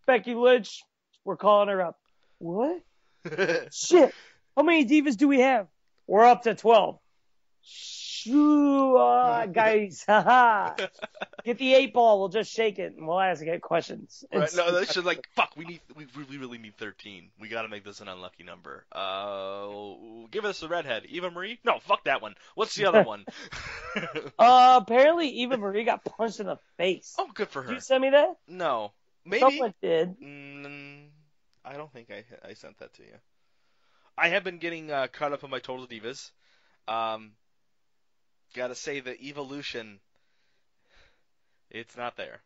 [0.06, 0.82] Becky Lynch,
[1.24, 1.98] we're calling her up.
[2.38, 2.80] What?
[3.72, 4.12] Shit.
[4.56, 5.68] How many divas do we have?
[6.08, 6.98] We're up to 12.
[8.24, 10.74] Shoo, uh, guys, haha.
[11.44, 12.20] Get the eight ball.
[12.20, 14.24] We'll just shake it and we'll ask you questions.
[14.32, 15.52] Right, It's- no, they should like fuck.
[15.56, 17.30] We need, we really, really need thirteen.
[17.40, 18.84] We got to make this an unlucky number.
[18.92, 21.58] Uh, give us the redhead, Eva Marie.
[21.64, 22.34] No, fuck that one.
[22.54, 23.24] What's the other one?
[24.38, 27.14] Uh, apparently Eva Marie got punched in the face.
[27.18, 27.68] oh, good for her.
[27.68, 28.36] Did you send me that?
[28.48, 28.92] No,
[29.24, 29.40] maybe.
[29.40, 30.18] Someone did.
[30.20, 31.08] Mm,
[31.64, 33.14] I don't think I I sent that to you.
[34.16, 36.30] I have been getting uh, caught up on my Total Divas.
[36.86, 37.32] Um,
[38.54, 40.00] gotta say the evolution.
[41.70, 42.40] It's not there.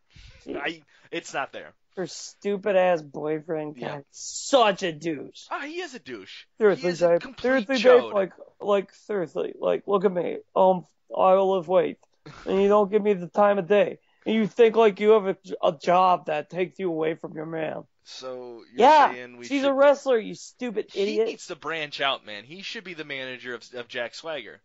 [0.47, 1.73] I it's not there.
[1.95, 3.99] Her stupid ass boyfriend got Yeah.
[4.11, 5.45] such a douche.
[5.49, 6.45] Ah, he is a douche.
[6.59, 7.21] Seriously, he is a Dave.
[7.21, 8.13] complete Seriously, chode.
[8.13, 10.37] Like, like seriously, like, look at me.
[10.55, 11.97] Um, I lift weight,
[12.45, 15.25] and you don't give me the time of day, and you think like you have
[15.27, 17.83] a, a job that takes you away from your man.
[18.03, 20.17] So you're Yeah, saying we she's should, a wrestler.
[20.19, 21.25] You stupid idiot.
[21.27, 22.43] He needs to branch out, man.
[22.45, 24.61] He should be the manager of of Jack Swagger.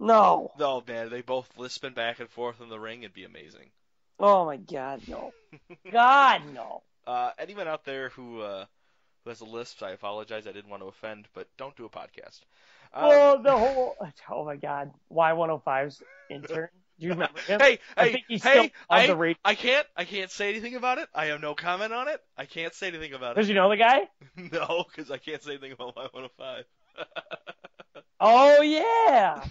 [0.00, 0.50] No.
[0.58, 3.02] No, man, they both lisping back and forth in the ring.
[3.02, 3.70] It'd be amazing.
[4.18, 5.32] Oh my God, no.
[5.92, 6.82] God, no.
[7.06, 8.66] Uh, anyone out there who uh,
[9.24, 10.46] who has a lisp, I apologize.
[10.46, 12.40] I didn't want to offend, but don't do a podcast.
[12.92, 13.96] Um, Well, the whole.
[14.30, 16.68] Oh my God, Y105's intern.
[17.00, 17.58] Do you remember him?
[17.58, 19.38] hey, I hey, think he's hey, still on I, the radio.
[19.44, 21.08] I can't, I can't say anything about it.
[21.14, 22.20] I have no comment on it.
[22.36, 23.36] I can't say anything about it.
[23.40, 23.52] Does it.
[23.52, 24.02] you know the guy?
[24.36, 26.64] no, because I can't say anything about Y105.
[28.20, 29.42] Oh yeah.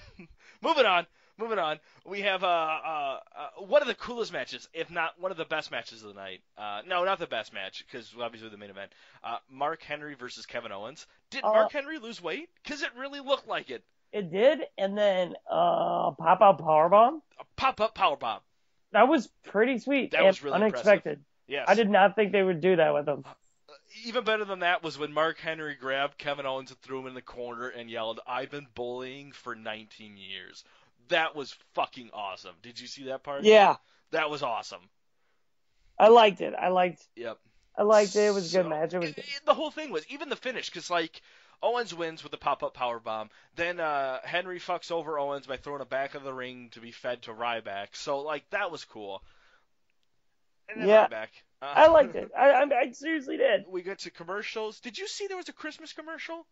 [0.61, 1.05] Moving on,
[1.37, 1.79] moving on.
[2.05, 5.45] We have uh, uh, uh, one of the coolest matches, if not one of the
[5.45, 6.41] best matches of the night.
[6.57, 8.91] Uh, no, not the best match, because obviously the main event.
[9.23, 11.05] Uh, Mark Henry versus Kevin Owens.
[11.31, 12.49] Did Uh, Mark Henry lose weight?
[12.63, 13.83] Because it really looked like it.
[14.11, 17.21] It did, and then uh, pop up powerbomb.
[17.39, 18.39] A pop-up powerbomb.
[18.91, 21.19] That was pretty sweet That was really unexpected.
[21.47, 21.65] Yes.
[21.67, 23.23] I did not think they would do that with him.
[24.05, 27.13] Even better than that was when Mark Henry grabbed Kevin Owens and threw him in
[27.13, 30.63] the corner and yelled, "I've been bullying for 19 years."
[31.09, 32.55] That was fucking awesome.
[32.61, 33.43] Did you see that part?
[33.43, 33.77] Yeah,
[34.11, 34.89] That was awesome.
[35.97, 36.53] I liked it.
[36.53, 37.05] I liked.
[37.15, 37.37] Yep.
[37.77, 38.25] I liked it.
[38.27, 38.93] It was a good So- match.
[38.93, 39.25] It was good.
[39.45, 41.21] the whole thing was even the finish because like
[41.61, 43.29] Owens wins with the pop up power bomb.
[43.55, 46.91] Then uh, Henry fucks over Owens by throwing a back of the ring to be
[46.91, 47.95] fed to Ryback.
[47.95, 49.21] So like that was cool.
[50.69, 51.07] And then Yeah.
[51.07, 51.29] Ryback.
[51.61, 52.31] Uh, I liked it.
[52.37, 53.65] I, I, I seriously did.
[53.67, 54.79] We got to commercials.
[54.79, 56.45] Did you see there was a Christmas commercial?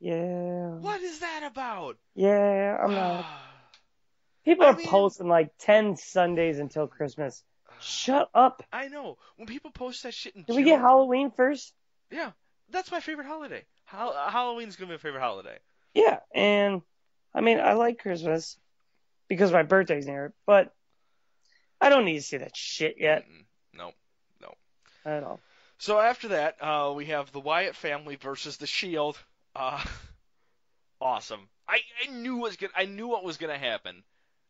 [0.00, 0.68] Yeah.
[0.78, 1.96] What is that about?
[2.14, 2.78] Yeah.
[2.82, 3.26] I'm not.
[4.44, 7.42] People are mean- posting like ten Sundays until Christmas.
[7.80, 8.62] Shut up.
[8.72, 9.18] I know.
[9.36, 11.72] When people post that shit in Did we get Halloween first?
[12.10, 12.30] Yeah,
[12.70, 13.64] that's my favorite holiday.
[13.86, 15.58] Hall- uh, Halloween's gonna be my favorite holiday.
[15.94, 16.82] Yeah, and
[17.34, 18.56] I mean I like Christmas
[19.28, 20.72] because my birthday's near, but
[21.80, 23.44] I don't need to see that shit yet Mm-mm.
[25.04, 25.40] At all.
[25.78, 29.18] So after that, uh, we have the Wyatt family versus the Shield.
[29.54, 29.82] Uh,
[31.00, 31.48] awesome.
[31.68, 34.04] I, I knew was gonna, I knew what was gonna happen.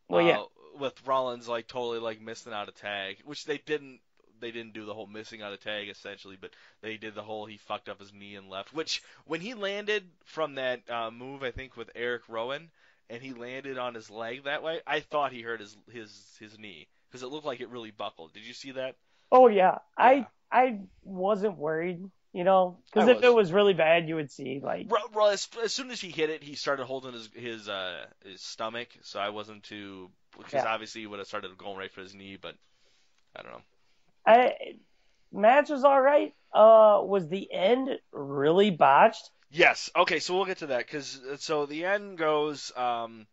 [0.08, 0.42] Well, uh, yeah,
[0.78, 4.00] With Rollins like totally like missing out a tag, which they didn't.
[4.40, 7.46] They didn't do the whole missing out a tag essentially, but they did the whole
[7.46, 8.74] he fucked up his knee and left.
[8.74, 12.70] Which when he landed from that uh, move, I think with Eric Rowan,
[13.08, 16.58] and he landed on his leg that way, I thought he hurt his his his
[16.58, 18.32] knee because it looked like it really buckled.
[18.32, 18.96] Did you see that?
[19.30, 20.24] oh yeah, Yeah.
[20.24, 23.24] I I wasn't worried, you know, because if was.
[23.24, 26.30] it was really bad, you would see like Ro- as, as soon as he hit
[26.30, 30.66] it, he started holding his his uh his stomach, so I wasn't too because Yeah.
[30.66, 32.54] obviously he would have started going right for his knee, but
[33.36, 33.62] I don't know.
[34.26, 34.54] I
[35.32, 36.34] match was all right.
[36.52, 39.30] Uh, was the end really botched?
[39.50, 39.90] Yes.
[39.96, 43.26] Okay, so we'll get to that because so the end goes um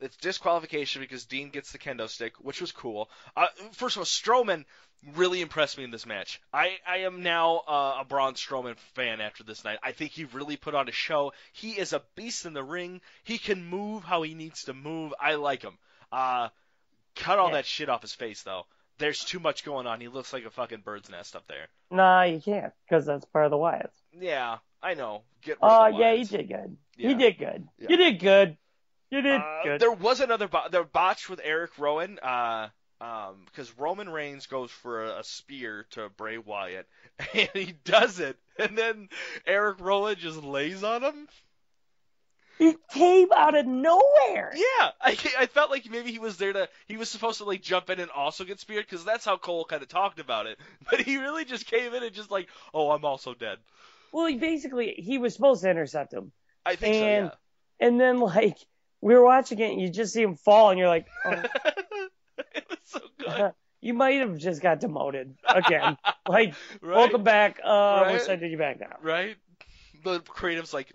[0.00, 3.10] it's disqualification because Dean gets the kendo stick, which was cool.
[3.36, 4.64] Uh, first of all, Strowman
[5.14, 6.40] really impressed me in this match.
[6.52, 9.78] I, I am now uh, a Braun Strowman fan after this night.
[9.82, 11.32] I think he really put on a show.
[11.52, 13.00] He is a beast in the ring.
[13.24, 15.12] He can move how he needs to move.
[15.20, 15.78] I like him.
[16.10, 16.48] Uh,
[17.14, 17.54] cut all Yeah.
[17.54, 18.66] that shit off his face though.
[18.98, 20.00] There's too much going on.
[20.00, 21.66] He looks like a fucking bird's nest up there.
[21.90, 23.90] Nah, you can't because that's part of the Wyatts.
[24.18, 25.22] Yeah, I know.
[25.42, 26.76] Get rid Uh, yeah, he did good.
[26.96, 27.08] Yeah.
[27.08, 27.68] He did good.
[27.78, 27.86] Yeah.
[27.90, 28.56] You did good.
[29.10, 29.80] You did Uh, good.
[29.80, 32.68] There was another bo- botch with Eric Rowan, uh,
[33.00, 36.86] um, because Roman Reigns goes for a, a spear to Bray Wyatt,
[37.34, 39.08] and he does it, and then
[39.46, 41.28] Eric Rowan just lays on him.
[42.58, 44.50] He came out of nowhere.
[44.54, 47.60] Yeah, I, I felt like maybe he was there to he was supposed to like
[47.60, 50.58] jump in and also get speared because that's how Cole kind of talked about it,
[50.90, 53.58] but he really just came in and just like, oh, I'm also dead.
[54.10, 56.32] Well, he basically he was supposed to intercept him,
[56.64, 57.36] I think And- so.
[57.80, 58.56] and then like
[59.02, 61.46] we were watching it, and you just see him fall, and you're like, oh, Yeah.
[61.66, 62.05] it
[62.92, 63.52] so good.
[63.80, 65.96] you might have just got demoted again.
[66.28, 66.96] like, right?
[66.96, 67.58] welcome back.
[67.62, 68.20] Uh, we're Right?
[68.22, 68.96] sending you back now.
[69.02, 69.36] right?
[70.04, 70.92] The creative's like,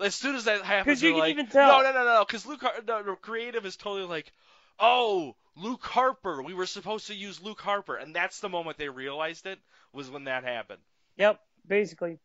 [0.00, 1.82] As soon as that happens, 'Cause you can like, even tell.
[1.82, 4.32] no, no, no, no, because Luke, Har- no, no, creative is totally like,
[4.78, 6.42] oh, Luke Harper.
[6.42, 9.58] We were supposed to use Luke Harper, and that's the moment they realized it
[9.92, 10.80] was when that happened.
[11.16, 12.18] Yep, basically.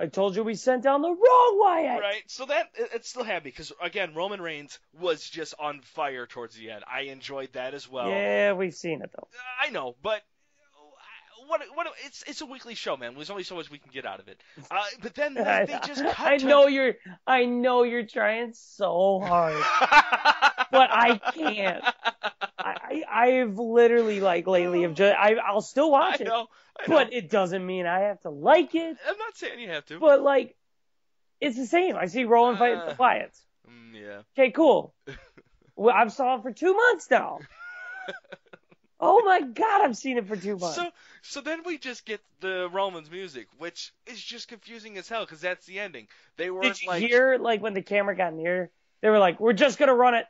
[0.00, 2.00] I told you we sent down the wrong Wyatt.
[2.00, 2.22] Right.
[2.26, 6.26] So that it, it still had me because again, Roman Reigns was just on fire
[6.26, 6.82] towards the end.
[6.92, 8.08] I enjoyed that as well.
[8.08, 9.28] Yeah, we've seen it though.
[9.64, 10.22] I know, but
[10.74, 13.14] uh, what what it's it's a weekly show, man.
[13.14, 14.40] There's only so much we can get out of it.
[14.70, 16.94] Uh, but then they, they just cut I to- know you're
[17.26, 19.54] I know you're trying so hard.
[20.72, 21.84] but I can't.
[22.92, 26.48] I, I I've literally like lately have just I I'll still I watch it, know,
[26.78, 26.96] I know.
[26.96, 28.96] but it doesn't mean I have to like it.
[29.08, 29.98] I'm not saying you have to.
[29.98, 30.56] But like,
[31.40, 31.96] it's the same.
[31.96, 32.86] I see fighting Uh.
[32.90, 33.40] the Wyatts.
[33.68, 34.22] Mm, yeah.
[34.36, 34.94] Okay, cool.
[35.76, 37.38] well, I've saw it for two months now.
[39.00, 40.76] oh my god, I've seen it for two months.
[40.76, 40.90] So
[41.22, 45.40] so then we just get the Romans music, which is just confusing as hell because
[45.40, 46.08] that's the ending.
[46.36, 48.70] They weren't Did you like hear like when the camera got near?
[49.00, 50.26] They were like, "We're just gonna run it,"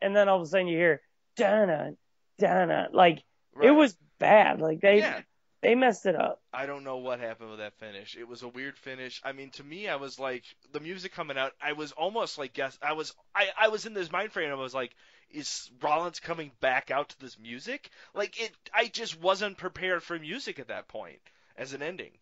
[0.00, 1.02] and then all of a sudden you hear
[1.38, 1.92] "Dana,
[2.38, 3.22] Dana." Like
[3.62, 4.60] it was bad.
[4.60, 5.22] Like they Yeah.
[5.62, 6.40] they messed it up.
[6.52, 8.16] I don't know what happened with that finish.
[8.16, 9.20] It was a weird finish.
[9.24, 12.52] I mean, to me, I was like, the music coming out, I was almost like,
[12.52, 14.50] guess, I was, I, I was in this mind frame.
[14.50, 14.94] I was like,
[15.30, 17.90] is Rollins coming back out to this music?
[18.14, 21.18] Like it, I just wasn't prepared for music at that point
[21.56, 22.12] as an ending.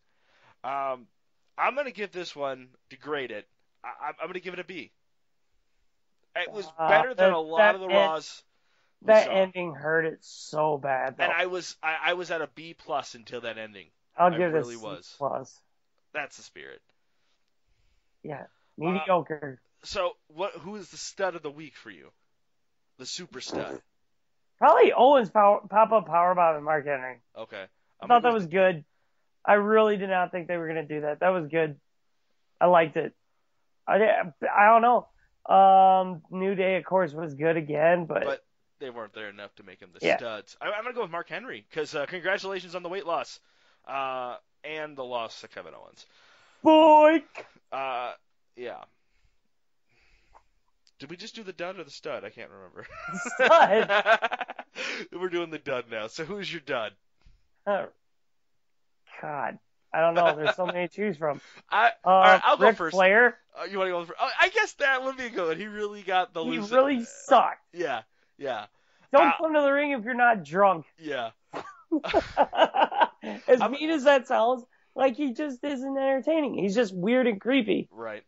[0.64, 1.06] Um,
[1.58, 3.46] I'm gonna give this one to grade it.
[3.84, 4.90] I, I'm- I'm gonna give it a B.
[6.34, 8.42] It was Uh, better than a lot of the Raws.
[9.06, 11.16] That ending hurt it so bad.
[11.16, 11.24] Though.
[11.24, 13.86] and I was, I, I was at a B plus until that ending.
[14.16, 15.14] I'll I give really it a C was.
[15.18, 15.60] plus.
[16.12, 16.80] That's the spirit.
[18.22, 18.46] Yeah, Uh,
[18.76, 19.60] mediocre.
[19.84, 20.52] So, what?
[20.54, 22.10] Who is the stud of the week for you?
[22.98, 23.80] The super stud.
[24.58, 27.20] Probably Owens power, pop up powerbomb and Mark Henry.
[27.36, 27.60] Okay.
[27.62, 27.66] I
[28.02, 28.84] I'm thought that was good.
[29.44, 31.20] I really did not think they were gonna do that.
[31.20, 31.76] That was good.
[32.60, 33.12] I liked it.
[33.86, 35.54] I I don't know.
[35.54, 38.44] Um, New Day of course was good again, but, But
[38.78, 40.16] they weren't there enough to make him the Yeah.
[40.18, 40.56] studs.
[40.60, 43.40] I, I'm gonna go with Mark Henry because uh, congratulations on the weight loss,
[43.86, 46.06] uh, and the loss to Kevin Owens.
[46.62, 47.22] boy,
[47.72, 48.12] Uh,
[48.56, 48.82] yeah.
[50.98, 52.24] Did we just do the dud or the stud?
[52.24, 52.86] I can't remember.
[53.34, 53.90] Stud.
[55.12, 56.06] We're doing the dud now.
[56.06, 56.92] So who's your dud?
[57.66, 59.58] God,
[59.92, 60.34] I don't know.
[60.36, 61.40] There's so many to choose from.
[61.70, 62.94] I, Uh, all right, I'll go first.
[62.94, 64.18] Flair, Uh, you want to go first?
[64.20, 65.58] Oh, I guess that would be good.
[65.58, 67.60] He really got the he really sucked.
[67.74, 68.02] Yeah,
[68.38, 68.66] yeah,
[69.12, 70.86] Don't Uh, come to the ring if you're not drunk.
[70.98, 71.30] yeah.
[73.46, 74.64] as I'm- mean as that sounds,
[74.94, 76.54] like he just isn't entertaining.
[76.54, 77.88] He's just weird and creepy.
[77.90, 78.24] Right.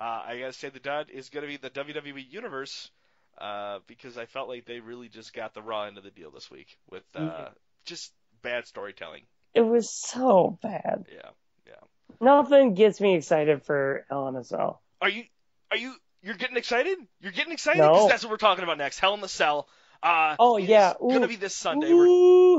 [0.00, 2.90] Uh, I gotta say the dud is gonna be the WWE Universe,
[3.38, 6.30] uh, because I felt like they really just got the raw end of the deal
[6.30, 7.52] this week with uh, Mhm.
[7.84, 9.26] just bad storytelling.
[9.54, 11.06] It was so bad.
[11.12, 11.30] Yeah,
[11.66, 11.74] yeah.
[12.20, 14.78] Nothing gets me excited for LNSL.
[15.00, 15.24] Are you?
[15.70, 15.94] Are you?
[16.22, 16.98] You're getting excited?
[17.20, 17.92] You're getting excited No.
[17.92, 18.98] because that's what we're talking about next.
[18.98, 19.68] Hell in the Cell.
[20.02, 20.94] Uh, Oh, yeah.
[21.00, 21.92] Gonna be this Sunday.
[21.92, 22.56] We're Ooh.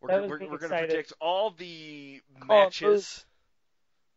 [0.00, 0.88] we're, we're, we're, gonna excited.
[0.90, 3.24] predict all the matches.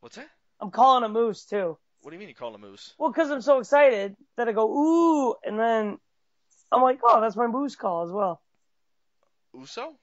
[0.02, 0.28] What's that?
[0.60, 1.78] I'm calling a moose too.
[2.02, 2.94] What do you mean you call a moose?
[2.98, 5.98] Well, because I'm so excited that I go ooh, and then
[6.72, 8.42] I'm like, oh, that's my moose call as well.
[9.54, 9.96] Uso?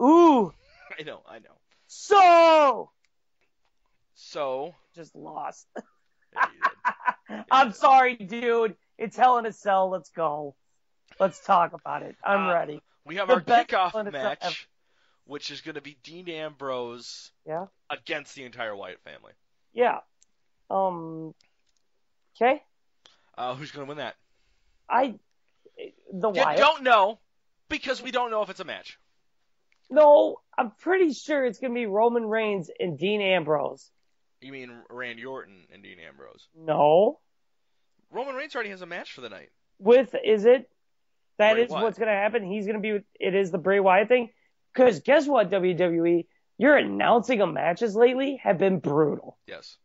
[0.00, 0.52] Ooh,
[0.98, 1.56] I know, I know.
[1.86, 2.90] so
[4.14, 5.66] So just lost.
[7.32, 7.46] yeah, you did.
[7.50, 8.76] I'm sorry, dude.
[8.98, 9.90] It's Hell in a Cell.
[9.90, 10.54] Let's go.
[11.18, 12.16] Let's talk about it.
[12.24, 12.82] I'm Uh, ready.
[13.04, 14.68] we have The our kickoff Hell in a Cell match,
[15.24, 17.66] which is going to be Dean Ambrose Yeah.
[17.90, 19.32] against the entire Wyatt family.
[19.72, 20.00] Yeah.
[20.70, 21.34] Um.
[22.36, 22.62] Okay.
[23.36, 24.16] Uh, who's going to win that?
[24.88, 25.14] I.
[26.12, 26.58] The You Wyatt.
[26.58, 27.18] don't know
[27.68, 28.98] because we don't know if it's a match.
[29.90, 33.90] No, I'm pretty sure it's gonna be Roman Reigns and Dean Ambrose.
[34.42, 36.48] You mean Randy Orton and Dean Ambrose?
[36.56, 37.20] No.
[38.10, 39.50] Roman Reigns already has a match for the night.
[39.78, 40.68] With is it?
[41.38, 41.84] That Bray is Wyatt.
[41.84, 42.44] what's gonna happen.
[42.44, 43.00] He's gonna be.
[43.18, 44.30] It is the Bray Wyatt thing.
[44.72, 46.26] Because guess what, WWE,
[46.58, 49.38] your announcing of matches lately have been brutal.
[49.46, 49.76] Yes.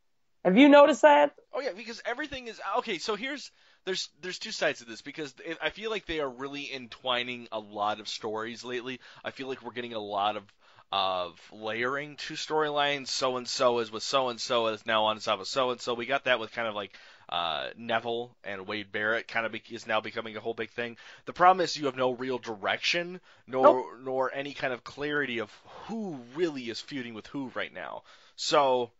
[0.46, 1.34] Have you noticed that?
[1.54, 3.00] Oh yeah, because everything is okay.
[3.00, 3.52] So here's
[3.86, 7.60] there's there's two sides to this because I feel like they are really entwining a
[7.60, 9.00] lot of stories lately.
[9.24, 10.44] I feel like we're getting a lot of
[10.92, 13.08] of layering two storylines.
[13.08, 15.82] So and so is with so and so is now on top of so and
[15.82, 15.94] so.
[15.94, 16.98] We got that with kind of like
[17.30, 20.98] uh, Neville and Wade Barrett kind of be, is now becoming a whole big thing.
[21.26, 23.86] The problem is you have no real direction nor Nope.
[24.04, 25.52] nor any kind of clarity of
[25.88, 28.04] who really is feuding with who right now.
[28.36, 28.92] So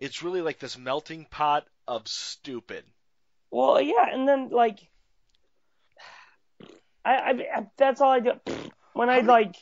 [0.00, 2.84] it's really like this melting pot of stupid.
[3.50, 4.78] Well, yeah, and then like,
[7.04, 8.32] I, I, I that's all I do.
[8.92, 9.54] When I like,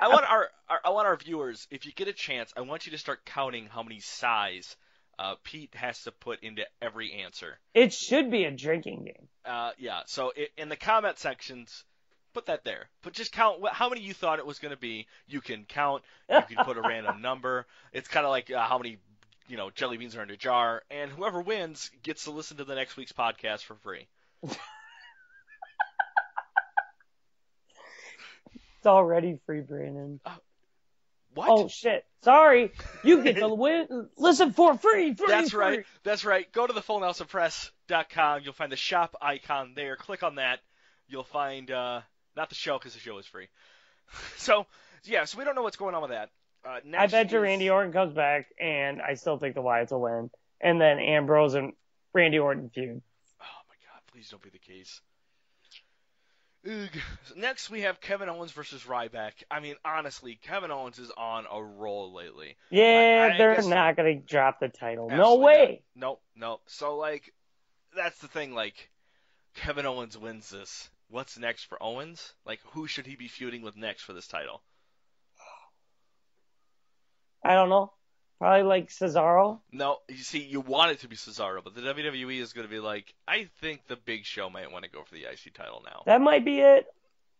[0.00, 2.86] I want our, our I want our viewers, if you get a chance, I want
[2.86, 4.76] you to start counting how many sighs
[5.18, 7.58] uh, Pete has to put into every answer.
[7.72, 9.28] It should be a drinking game.
[9.44, 10.00] Uh, yeah.
[10.06, 11.84] So i in the comment sections,
[12.32, 12.88] put that there.
[13.02, 15.06] But just count wh- how many you thought it was going to be.
[15.26, 16.02] You can count.
[16.28, 17.66] You can put a random number.
[17.92, 18.98] It's kind of like uh, how many
[19.48, 22.64] you know jelly beans are in a jar, and whoever wins gets to listen to
[22.64, 24.06] the next week's podcast for free.
[28.84, 30.20] It's already free, Brandon.
[31.32, 31.48] What?
[31.48, 32.04] Oh shit!
[32.20, 32.70] Sorry,
[33.02, 34.10] you get to win.
[34.18, 35.14] Listen for free.
[35.14, 35.58] free That's free.
[35.58, 35.84] right.
[36.02, 36.52] That's right.
[36.52, 38.42] Go to the fullnelsonpress.com.
[38.44, 39.96] You'll find the shop icon there.
[39.96, 40.58] Click on that.
[41.08, 42.02] You'll find uh,
[42.36, 43.48] not the show because the show is free.
[44.36, 44.66] so
[45.04, 46.28] yeah, so we don't know what's going on with that.
[46.62, 49.92] Uh, I bet you is- Randy Orton comes back, and I still think the Wyatts
[49.92, 50.30] will win.
[50.60, 51.72] And then Ambrose and
[52.12, 53.00] Randy Orton feud.
[53.40, 54.02] Oh my God!
[54.12, 55.00] Please don't be the case.
[56.66, 56.88] Ugh.
[57.36, 59.32] Next, we have Kevin Owens versus Ryback.
[59.50, 62.56] I mean, honestly, Kevin Owens is on a roll lately.
[62.70, 65.10] Yeah, I- I they're not gonna drop the title.
[65.10, 65.82] no way.
[65.94, 66.08] not.
[66.08, 66.62] Nope, nope.
[66.66, 67.32] So like,
[67.94, 68.54] that's the thing.
[68.54, 68.90] Like,
[69.54, 70.88] Kevin Owens wins this.
[71.10, 72.32] What's next for Owens?
[72.46, 74.62] Like, who should he be feuding with next for this title?
[77.44, 77.92] I don't know.
[78.38, 79.60] Probably like Cesaro.
[79.72, 82.70] No, you see, you want it to be Cesaro, but the WWE is going to
[82.70, 85.82] be like, I think the Big Show might want to go for the IC title
[85.84, 86.02] now.
[86.06, 86.86] That might be it.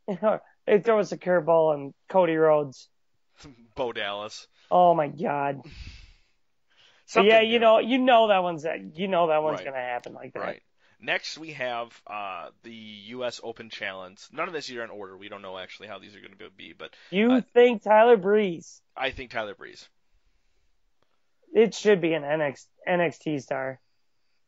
[0.66, 2.88] they throw us a curveball on Cody Rhodes.
[3.74, 4.46] Bo Dallas.
[4.70, 5.62] Oh my god.
[7.16, 8.64] Yeah, you know, you know that one's
[8.94, 9.66] you know that one's Right.
[9.66, 10.40] gonna happen like that.
[10.40, 10.62] Right.
[11.00, 13.40] Next, we have uh, the U.S.
[13.44, 14.18] Open Challenge.
[14.32, 15.16] None of this are in order.
[15.16, 18.16] We don't know actually how these are going to be, but You Uh, think Tyler
[18.16, 18.80] Breeze?
[18.96, 19.86] I think Tyler Breeze.
[21.54, 23.80] It should be an NXT, NXT star.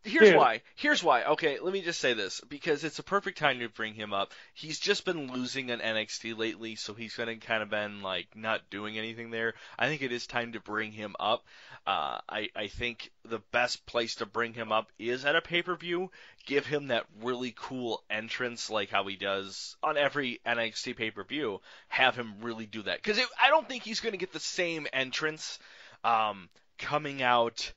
[0.03, 0.37] Here's Dude.
[0.37, 0.63] why.
[0.75, 1.25] Here's why.
[1.25, 4.33] Okay, let me just say this because it's a perfect time to bring him up.
[4.55, 8.71] He's just been losing on NXT lately, so he's gonna kind of been like not
[8.71, 9.55] doing anything there.
[9.79, 11.45] I think it is time to bring him up.
[11.87, 15.63] Uh, I I think the best place to bring him up is at a pay
[15.63, 16.11] per view.
[16.45, 21.25] Give him that really cool entrance like how he does on every NXT pay per
[21.25, 21.61] view.
[21.89, 25.59] Have him really do that because I don't think he's gonna get the same entrance
[26.05, 26.49] um,
[26.79, 27.73] coming out.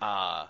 [0.00, 0.46] Uh,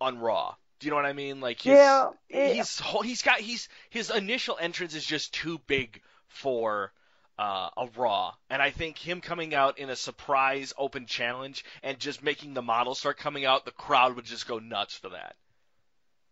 [0.00, 0.54] on Raw.
[0.78, 1.40] Do you know what I mean?
[1.40, 6.02] Like his, Yeah, it- he's he's got he's his initial entrance is just too big
[6.28, 6.92] for
[7.38, 11.98] uh, a Raw, and I think him coming out in a surprise open challenge and
[11.98, 15.36] just making the models start coming out, the crowd would just go nuts for that.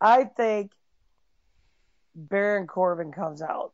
[0.01, 0.73] I think
[2.15, 3.73] Baron Corbin comes out.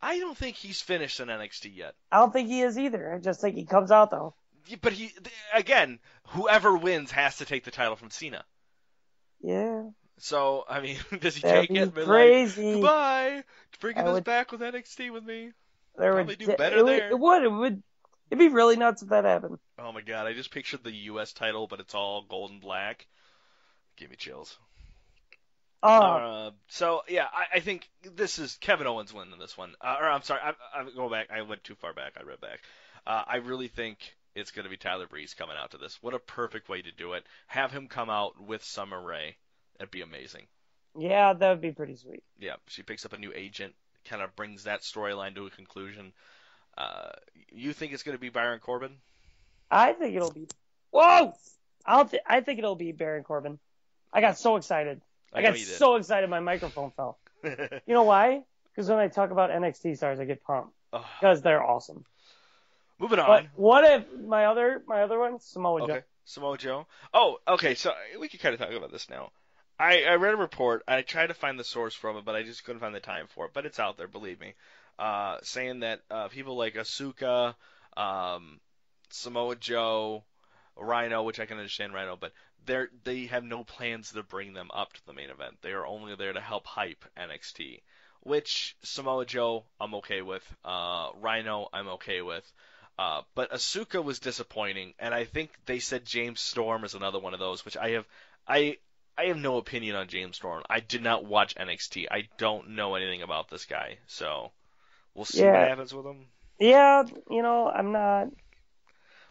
[0.00, 1.94] I don't think he's finished in NXT yet.
[2.12, 3.14] I don't think he is either.
[3.14, 4.34] I just think he comes out though.
[4.80, 5.12] But he
[5.54, 5.98] again,
[6.28, 8.44] whoever wins has to take the title from Cena.
[9.40, 11.96] Yeah, So I mean, does he that'd take it?
[11.96, 12.72] like, crazy.
[12.74, 13.44] Goodbye.
[13.80, 15.50] Bringing I us would- back with NXT with me.
[15.98, 17.10] There probably would, do better it would, there.
[17.10, 17.42] It would.
[17.42, 17.82] It would.
[18.30, 19.58] It'd be really nuts if that happened.
[19.78, 21.32] Oh my god, I just pictured the U.S.
[21.32, 23.06] title, but it's all gold and black.
[23.96, 24.58] Give me chills.
[25.82, 29.74] Oh, Uh, so yeah, I, I think this is Kevin Owens winning this one.
[29.80, 31.28] Uh, or I'm sorry, I, I'm going back.
[31.30, 32.14] I went too far back.
[32.18, 32.60] I read back.
[33.06, 33.98] Uh, I really think
[34.36, 35.98] it's going to be Tyler Breeze coming out to this.
[36.02, 37.24] What a perfect way to do it.
[37.48, 39.36] Have him come out with Summer Rae.
[39.78, 40.46] That'd be amazing.
[40.96, 42.22] yeah, that would be pretty sweet.
[42.38, 43.74] Yeah, she picks up a new agent,
[44.04, 46.12] kind of brings that storyline to a conclusion.
[46.78, 47.10] Uh,
[47.50, 48.92] you think it's going to be Baron Corbin?
[49.70, 50.46] I think it'll be.
[50.90, 51.32] Whoa!
[51.84, 52.04] I'll.
[52.06, 53.58] Th- I think it'll be Baron Corbin.
[54.12, 55.00] I got so excited.
[55.32, 56.30] I, know got so excited.
[56.30, 57.18] My microphone fell.
[57.44, 58.42] You know why?
[58.70, 62.04] Because when I talk about NXT stars, I get pumped Oh, because they're awesome.
[62.98, 63.26] Moving on.
[63.26, 66.02] But what if my other my other one Samoa Okay, Joe?
[66.24, 66.86] Samoa Joe.
[67.12, 67.74] Oh, okay.
[67.74, 69.30] So we can kind of talk about this now.
[69.78, 70.82] I, I read a report.
[70.88, 73.26] I tried to find the source from it, but I just couldn't find the time
[73.34, 73.50] for it.
[73.52, 74.54] But it's out there, believe me.
[74.98, 77.54] Uh, saying that uh, people like Asuka,
[77.96, 78.58] um,
[79.10, 80.24] Samoa Joe,
[80.76, 82.32] Rhino, which I can understand Rhino, but
[82.64, 85.58] they're they have no plans to bring them up to the main event.
[85.62, 87.82] They are only there to help hype NXT.
[88.22, 90.42] Which Samoa Joe, I'm okay with.
[90.64, 92.50] Uh, Rhino, I'm okay with.
[92.98, 97.34] Uh, but Asuka was disappointing, and I think they said James Storm is another one
[97.34, 98.06] of those, which I have,
[98.48, 98.78] I,
[99.18, 100.62] I have no opinion on James Storm.
[100.70, 102.06] I did not watch NXT.
[102.10, 104.50] I don't know anything about this guy, so
[105.14, 106.26] we'll see what happens with him.
[106.58, 108.28] Yeah, you know I'm not.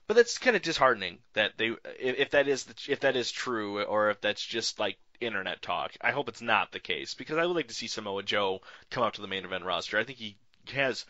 [0.07, 3.31] But that's kind of disheartening that they, if, if that is the, if that is
[3.31, 5.93] true, or if that's just like internet talk.
[6.01, 8.61] I hope it's not the case because I would like to see Samoa Joe
[8.91, 9.97] come out to the main event roster.
[9.97, 10.37] I think he
[10.73, 11.05] has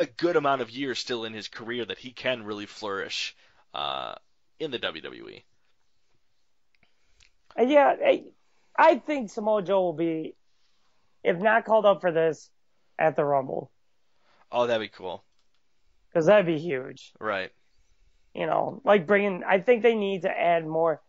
[0.00, 3.36] a good amount of years still in his career that he can really flourish
[3.74, 4.14] uh,
[4.58, 5.42] in the WWE.
[7.58, 8.24] Uh, Yeah, I,
[8.76, 10.34] I think Samoa Joe will be,
[11.22, 12.50] if not called up for this,
[12.98, 13.70] at the Rumble
[14.50, 15.22] Oh, that'd be cool.
[16.08, 17.12] because that'd be huge.
[17.20, 17.50] Right.
[18.34, 19.44] You know, like bringing.
[19.44, 21.02] I think they need to add more.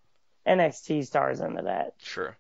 [0.47, 1.93] NXT stars into that.
[1.99, 2.35] Sure.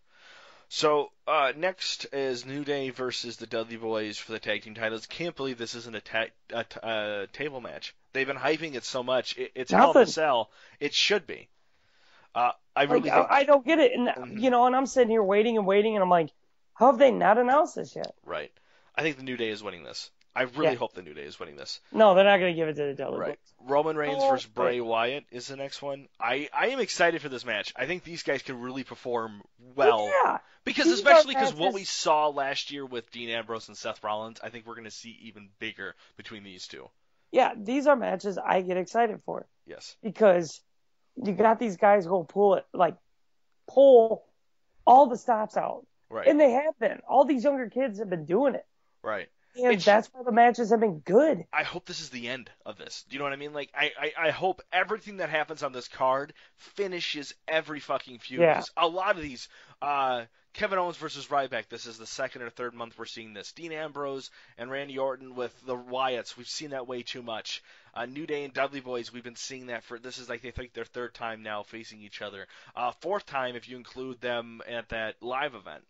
[0.73, 5.05] So uh, next is New Day versus the Dudley Boys for the tag team titles.
[5.05, 7.93] Can't believe this isn't a, ta- a, t- a table match.
[8.13, 9.37] They've been hyping it so much.
[9.37, 10.11] It, it's Hell in a Nothing.
[10.13, 10.49] Cell.
[10.79, 11.49] It should be.
[12.33, 14.41] Uh, I really Like, think I, I don't get it, and Mhm.
[14.41, 16.29] you know, and I'm sitting here waiting and waiting, and I'm like,
[16.73, 18.13] how have they not announced this yet?
[18.25, 18.51] right.
[18.95, 20.09] I think the New Day is winning this.
[20.33, 20.75] I really Yeah.
[20.75, 21.81] hope the New Day is winning this.
[21.91, 23.39] No, they're not going to give it to the Dudley Right.
[23.59, 23.69] Boys.
[23.69, 24.87] Roman Reigns Oh, versus Bray right.
[24.87, 26.07] Wyatt is the next one.
[26.19, 27.73] I, I am excited for this match.
[27.75, 29.41] I think these guys can really perform
[29.75, 30.09] well.
[30.23, 34.01] yeah, Because These especially because what we saw last year with Dean Ambrose and Seth
[34.03, 36.89] Rollins, I think we're going to see even bigger between these two.
[37.31, 39.95] yeah, these are matches I get excited for Yes.
[40.01, 40.61] because
[41.21, 42.95] you got these guys who will pull it, like
[43.67, 44.25] pull
[44.85, 46.27] all the stops out, Right.
[46.27, 46.99] and they have been.
[47.07, 48.65] All these younger kids have been doing it,
[49.03, 49.29] right.
[49.55, 51.45] And It's- that's why the matches have been good.
[51.51, 53.03] I hope this is the end of this.
[53.09, 53.53] Do you know what I mean?
[53.53, 58.41] Like, I, I, I hope everything that happens on this card finishes every fucking feud.
[58.41, 58.63] Yeah.
[58.77, 59.49] A lot of these,
[59.81, 63.53] uh, Kevin Owens versus Ryback, this is the second or third month we're seeing this.
[63.53, 67.63] Dean Ambrose and Randy Orton with the Wyatts, we've seen that way too much.
[67.93, 70.51] Uh, New Day and Dudley Boys, we've been seeing that for, this is like, they
[70.51, 72.47] think their third time now facing each other.
[72.75, 75.83] Uh, fourth time if you include them at that live event.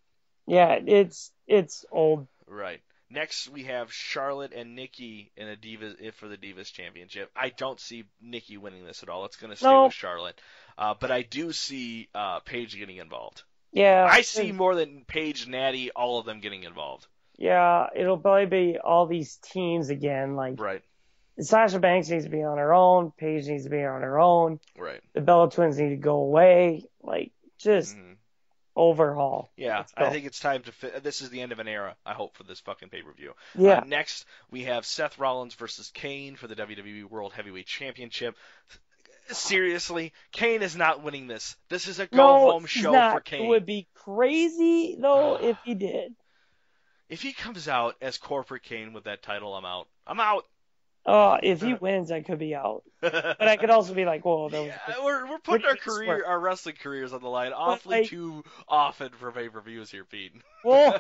[0.47, 2.28] Yeah, it's it's old.
[2.47, 2.82] Right.
[3.12, 7.30] Next, we have Charlotte and Nikki in a Divas for the Divas Championship.
[7.36, 9.26] I don't see Nikki winning this at all.
[9.26, 9.86] It's going to stay No.
[9.86, 10.39] with Charlotte,
[10.78, 13.43] uh, but I do see uh, Paige getting involved.
[13.74, 17.07] Yeah, I see more than Paige, Natty, all of them getting involved.
[17.38, 20.36] Yeah, it'll probably be all these teams again.
[20.36, 20.82] Like Right.
[21.39, 23.12] Sasha Banks needs to be on her own.
[23.18, 24.59] Paige needs to be on her own.
[24.78, 25.01] Right.
[25.14, 26.86] The Bella Twins need to go away.
[27.01, 28.11] Like just Mhm.
[28.76, 29.51] Overhaul.
[29.57, 30.72] Yeah, I think it's time to.
[30.72, 31.95] Fi- this is the end of an era.
[32.05, 33.34] I hope for this fucking pay per view.
[33.57, 38.36] Yeah, Uh, next, we have Seth Rollins versus Kane for the WWE World Heavyweight Championship.
[39.28, 41.55] Seriously, Kane is not winning this.
[41.69, 43.13] This is a go no, home show not.
[43.13, 43.45] for Kane.
[43.45, 46.13] It would be crazy though if he did.
[47.07, 49.88] If he comes out as corporate Kane with that title, I'm out.
[50.07, 50.45] I'm out.
[51.05, 52.83] Oh, if he wins, I could be out.
[53.01, 54.67] But I could also be like, whoa, that was.
[54.87, 58.43] Yeah, we're we're putting our career, our wrestling careers on the line awfully like- too
[58.67, 60.33] often for pay per views here, Pete.
[60.63, 60.97] Whoa,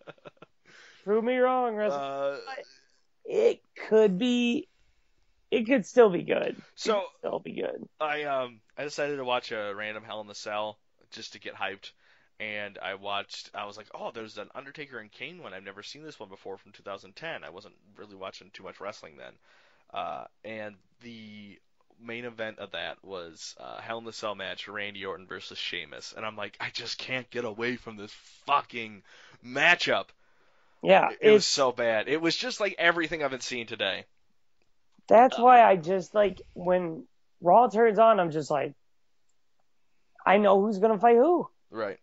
[1.04, 2.00] prove me wrong, Russell.
[2.00, 2.36] uh,
[3.24, 4.68] it could be.
[5.50, 6.56] It could still be good.
[6.74, 7.86] so it'll be good.
[8.00, 10.78] I um I decided to watch a random Hell in the Cell
[11.10, 11.92] just to get hyped,
[12.42, 13.50] and I watched.
[13.54, 15.54] I was like, oh, there's an Undertaker and Kane one.
[15.54, 17.44] I've never seen this one before from 2010.
[17.44, 19.32] I wasn't really watching too much wrestling then,
[19.94, 21.58] uh, and the
[22.04, 26.14] main event of that was uh, Hell in the Cell match, Randy Orton versus Sheamus,
[26.16, 28.12] and I'm like, I just can't get away from this
[28.46, 29.02] fucking
[29.46, 30.06] matchup.
[30.82, 32.08] Yeah, It, it was so bad.
[32.08, 34.04] It was just like everything I've been seeing today.
[35.06, 37.04] That's why I just like when
[37.40, 38.74] Raw turns on, I'm just like,
[40.26, 41.98] I know who's gonna fight who, Right.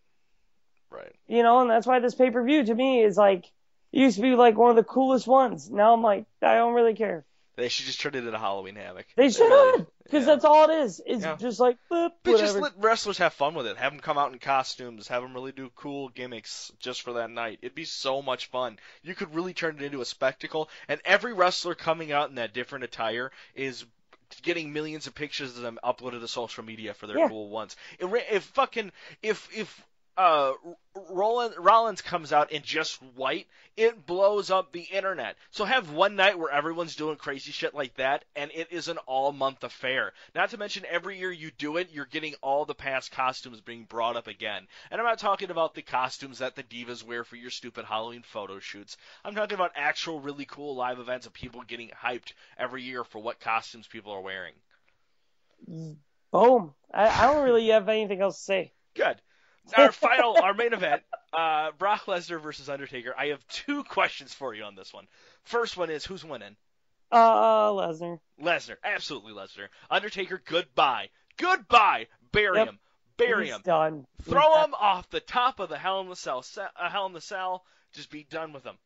[0.90, 1.14] Right.
[1.28, 3.44] you know, and that's why this pay per view to me is like
[3.92, 5.70] it used to be like one of the coolest ones.
[5.70, 7.24] Now I'm like, I don't really care.
[7.56, 9.06] They should just turn it into Halloween Havoc.
[9.16, 10.34] They should because yeah.
[10.34, 11.02] that's all it is.
[11.04, 11.36] It's Yeah.
[11.36, 13.76] just like boop, But just let wrestlers have fun with it.
[13.76, 15.08] Have them come out in costumes.
[15.08, 17.58] Have them really do cool gimmicks just for that night.
[17.60, 18.78] It'd be so much fun.
[19.02, 20.70] You could really turn it into a spectacle.
[20.88, 23.84] And every wrestler coming out in that different attire is
[24.42, 27.28] getting millions of pictures of them uploaded to social media for their Yeah.
[27.28, 27.76] cool ones.
[27.98, 29.84] If, if fucking if if
[30.16, 30.52] uh
[31.08, 33.46] Rollins, Rollins comes out in just white,
[33.76, 35.36] it blows up the internet.
[35.50, 38.98] So have one night where everyone's doing crazy shit like that, and it is an
[39.06, 40.12] all month affair.
[40.34, 43.84] Not to mention every year you do it, you're getting all the past costumes being
[43.84, 44.66] brought up again.
[44.90, 48.22] And I'm not talking about the costumes that the divas wear for your stupid Halloween
[48.22, 48.96] photo shoots.
[49.24, 53.20] I'm talking about actual really cool live events of people getting hyped every year for
[53.20, 54.54] what costumes people are wearing.
[56.32, 56.74] Boom.
[56.92, 58.72] I, I don't really have anything else to say.
[58.94, 59.20] Good.
[59.76, 61.02] Our final, our main event,
[61.32, 63.14] uh, Brock Lesnar versus Undertaker.
[63.16, 65.06] I have two questions for you on this one.
[65.44, 66.56] First one is who's winning?
[67.12, 68.18] Uh, Lesnar.
[68.40, 69.66] Lesnar, absolutely Lesnar.
[69.90, 72.06] Undertaker, goodbye, goodbye.
[72.32, 72.68] Bury Yep.
[72.68, 72.78] him,
[73.16, 73.62] bury He's him.
[73.64, 74.06] done.
[74.22, 74.68] Throw He's done.
[74.70, 77.64] him off the top of the Hell in the Cell, uh, Hell in the Cell.
[77.92, 78.76] Just be done with him.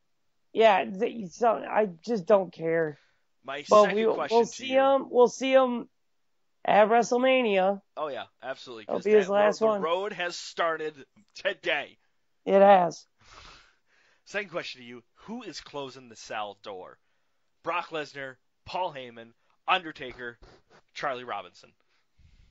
[0.55, 0.85] Yeah,
[1.31, 2.97] so I just don't care.
[3.45, 4.81] My But second we, question we'll see you.
[4.81, 5.07] him.
[5.11, 5.89] We'll see him
[6.65, 7.81] at WrestleMania.
[7.97, 8.85] Oh yeah, absolutely.
[8.87, 9.81] That'll be his that last road, one.
[9.81, 10.95] The road has started
[11.35, 11.99] today.
[12.45, 13.07] It has.
[14.25, 16.99] Second question to you: Who is closing the cell door?
[17.63, 18.37] Brock Lesnar,
[18.67, 19.33] Paul Heyman,
[19.67, 20.39] Undertaker,
[20.95, 21.73] Charlie Robinson.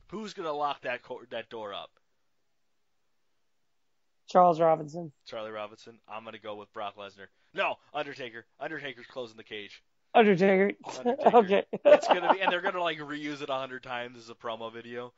[0.10, 1.90] Who's gonna lock that co- that door up?
[4.28, 5.12] Charles Robinson.
[5.26, 6.00] Charlie Robinson.
[6.08, 7.28] I'm gonna go with Brock Lesnar.
[7.54, 8.46] No, Undertaker.
[8.60, 9.84] Undertaker's closing the cage.
[10.14, 10.72] Undertaker.
[11.00, 11.38] Undertaker.
[11.38, 11.64] okay.
[11.86, 14.72] It's gonna be, and they're gonna like reuse it a hundred times as a promo
[14.72, 15.14] video.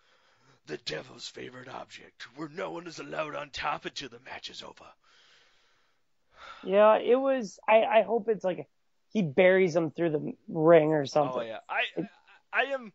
[0.68, 4.64] the devil's favorite object, where no one is allowed on top until the match is
[4.64, 4.86] over.
[6.64, 7.60] Yeah, it was.
[7.68, 8.68] I I hope it's like
[9.14, 11.42] he buries him through the ring or oh, something.
[11.42, 12.08] Oh yeah, I
[12.52, 12.92] I am.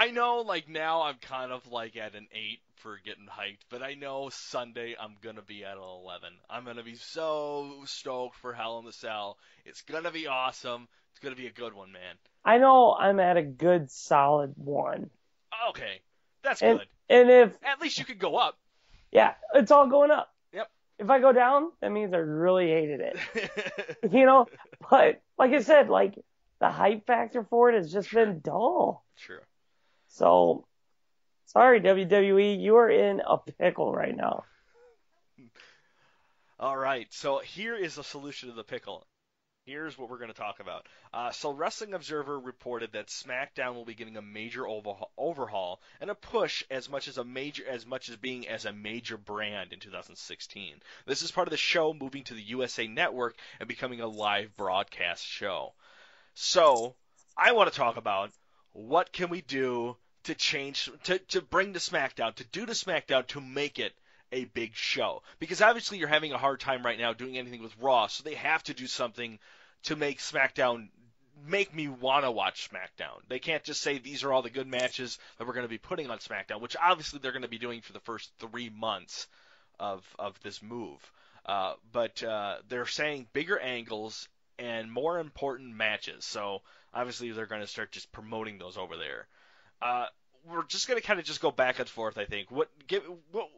[0.00, 3.82] I know, like now I'm kind of like at an eight for getting hyped, but
[3.82, 6.30] I know Sunday I'm gonna be at an eleven.
[6.48, 9.36] I'm gonna be so stoked for Hell in the Cell.
[9.66, 10.88] It's gonna be awesome.
[11.10, 12.14] It's gonna be a good one, man.
[12.46, 15.10] I know I'm at a good solid one.
[15.68, 16.00] Okay,
[16.42, 16.88] that's And good.
[17.10, 18.56] and if At least you could go up.
[19.12, 20.32] yeah, it's all going up.
[20.54, 20.70] Yep.
[21.00, 23.98] If I go down, that means I really hated it.
[24.10, 24.46] You know,
[24.90, 26.14] but like I said, like
[26.58, 29.04] the hype factor for it has just been dull.
[29.18, 29.40] True.
[30.10, 30.66] So
[31.46, 34.44] sorry WWE, you are in a pickle right now.
[36.58, 39.06] All right, so here is a solution to the pickle.
[39.64, 40.86] Here's what we're going to talk about.
[41.12, 46.14] Uh, so, Wrestling Observer reported that SmackDown will be getting a major overhaul and a
[46.14, 49.78] push as much as a major, as much as being as a major brand in
[49.78, 50.82] 2016.
[51.06, 54.56] This is part of the show moving to the USA Network and becoming a live
[54.56, 55.74] broadcast show.
[56.34, 56.96] So,
[57.36, 58.32] I want to talk about
[58.72, 63.26] what can we do to change, to to bring to SmackDown, to do to SmackDown
[63.28, 63.94] to make it
[64.32, 67.76] a big show because obviously you're having a hard time right now doing anything with
[67.78, 69.38] Raw, so they have to do something
[69.84, 70.88] to make SmackDown
[71.46, 73.20] make me want to watch SmackDown.
[73.28, 75.78] They can't just say these are all the good matches that we're going to be
[75.78, 79.26] putting on SmackDown, which obviously they're going to be doing for the first three months
[79.78, 81.00] of of this move.
[81.46, 84.28] Uh, but uh, they're saying bigger angles
[84.60, 86.24] and more important matches.
[86.24, 86.60] So
[86.94, 89.26] obviously they're going to start just promoting those over there.
[89.80, 90.06] Uh,
[90.48, 92.18] we're just going to kind of just go back and forth.
[92.18, 92.50] I think.
[92.50, 93.02] What give
[93.32, 93.48] what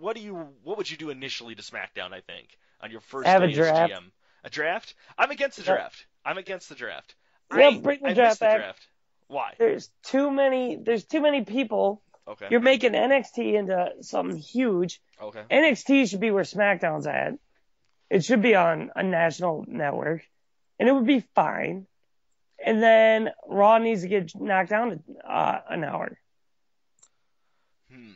[0.00, 2.12] what do you what would you do initially to SmackDown?
[2.12, 2.48] I think
[2.82, 3.92] on your first Have a day draft.
[3.92, 4.04] as GM.
[4.44, 4.94] A draft?
[5.18, 6.06] I'm against the draft.
[6.24, 7.14] I'm against the draft.
[7.54, 8.56] Yeah, I, bring the I draft miss the back.
[8.58, 8.86] draft.
[9.28, 9.54] Why?
[9.58, 12.02] There's too many there's too many people.
[12.26, 12.46] Okay.
[12.50, 15.00] You're making NXT into something huge.
[15.20, 15.42] Okay.
[15.50, 17.34] NXT should be where SmackDown's at.
[18.08, 20.22] It should be on a national network,
[20.80, 21.86] and it would be fine.
[22.64, 26.18] And then Raw needs to get knocked down uh, an hour.
[27.92, 28.10] Hmm.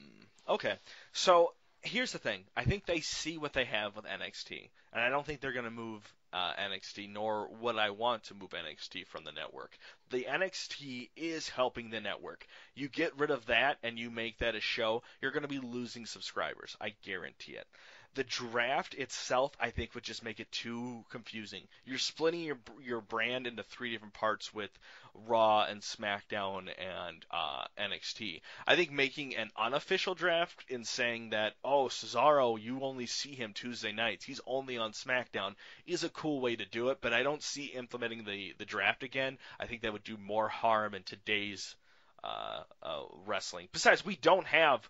[0.48, 0.74] Okay.
[1.12, 1.52] So
[1.82, 2.44] here's the thing.
[2.56, 5.66] I think they see what they have with NXT, and I don't think they're going
[5.66, 6.02] to move
[6.32, 9.76] uh, NXT, nor would I want to move NXT from the network.
[10.10, 12.46] The NXT is helping the network.
[12.74, 15.60] You get rid of that and you make that a show, you're going to be
[15.60, 16.76] losing subscribers.
[16.80, 17.66] I guarantee it.
[18.14, 21.66] The draft itself, I think, would just make it too confusing.
[21.84, 24.70] You're splitting your your brand into three different parts with
[25.14, 28.40] Raw and SmackDown and uh, NXT.
[28.66, 33.52] I think making an unofficial draft and saying that, oh, Cesaro, you only see him
[33.52, 35.54] Tuesday nights, he's only on SmackDown,
[35.86, 39.02] is a cool way to do it, but I don't see implementing the, the draft
[39.02, 39.38] again.
[39.58, 41.76] I think that would do more harm in today's
[42.24, 43.68] uh, uh, wrestling.
[43.72, 44.88] Besides, we don't have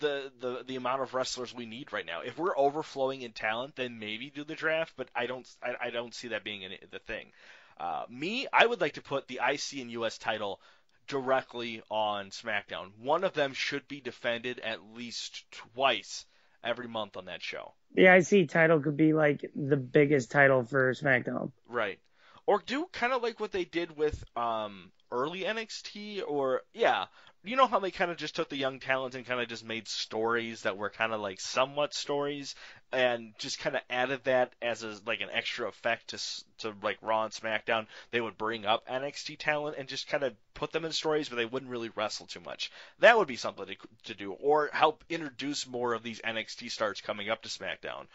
[0.00, 2.20] the, the the amount of wrestlers we need right now.
[2.22, 5.90] If we're overflowing in talent, then maybe do the draft, but I don't I, I
[5.90, 7.32] don't see that being an, the thing.
[7.78, 10.60] Uh, me, I would like to put the IC and US title
[11.06, 12.90] directly on SmackDown.
[12.98, 16.26] One of them should be defended at least twice
[16.62, 17.72] every month on that show.
[17.94, 21.52] The IC title could be like the biggest title for SmackDown.
[21.68, 21.98] Right.
[22.46, 27.06] Or do kind of like what they did with um, early NXT, or yeah,
[27.42, 29.64] you know how they kind of just took the young talent and kind of just
[29.64, 32.54] made stories that were kind of like somewhat stories,
[32.92, 36.18] and just kind of added that as a, like an extra effect to
[36.58, 37.86] to like Raw and SmackDown.
[38.10, 41.36] They would bring up NXT talent and just kind of put them in stories, but
[41.36, 42.70] they wouldn't really wrestle too much.
[42.98, 47.00] That would be something to, to do, or help introduce more of these NXT stars
[47.00, 48.06] coming up to SmackDown.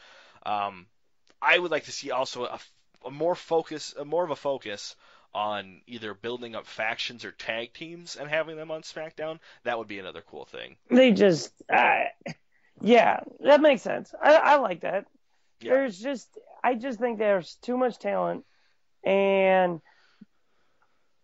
[0.45, 0.85] Um,
[1.41, 2.59] I would like to see also a,
[3.05, 4.95] a more focus, a more of a focus
[5.35, 9.37] on either building up factions or tag teams and having them on SmackDown.
[9.65, 10.77] That would be another cool thing.
[10.89, 12.05] They just, uh,
[12.81, 14.15] yeah, that makes sense.
[14.23, 15.05] I, I like that.
[15.59, 15.73] Yeah.
[15.73, 16.29] There's just,
[16.63, 18.45] I just think there's too much talent,
[19.03, 19.81] and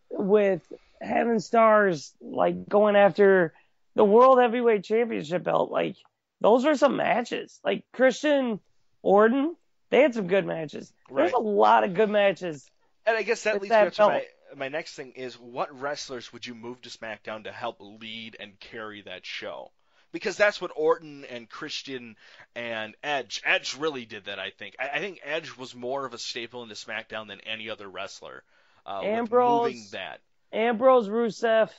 [0.09, 0.62] with
[1.01, 3.53] having stars like going after
[3.95, 5.95] the World Heavyweight Championship belt, like
[6.41, 7.62] those are some matches.
[7.64, 8.59] Like Christian
[9.01, 9.55] Orton,
[9.89, 10.91] they had some good matches.
[11.14, 12.70] There's a lot of good matches.
[13.06, 14.26] And I guess that leads that me to my
[14.56, 18.60] my next thing is what wrestlers would you move to SmackDown to help lead and
[18.60, 19.72] carry that show?
[20.12, 22.18] Because that's what Orton and Christian
[22.54, 23.41] and Edge.
[23.45, 24.76] Edge really did that, I think.
[24.78, 28.43] I, I think Edge was more of a staple into SmackDown than any other wrestler.
[28.86, 29.74] Uh, Ambrose.
[29.74, 30.20] moving that.
[30.52, 31.70] Ambrose, Rusev,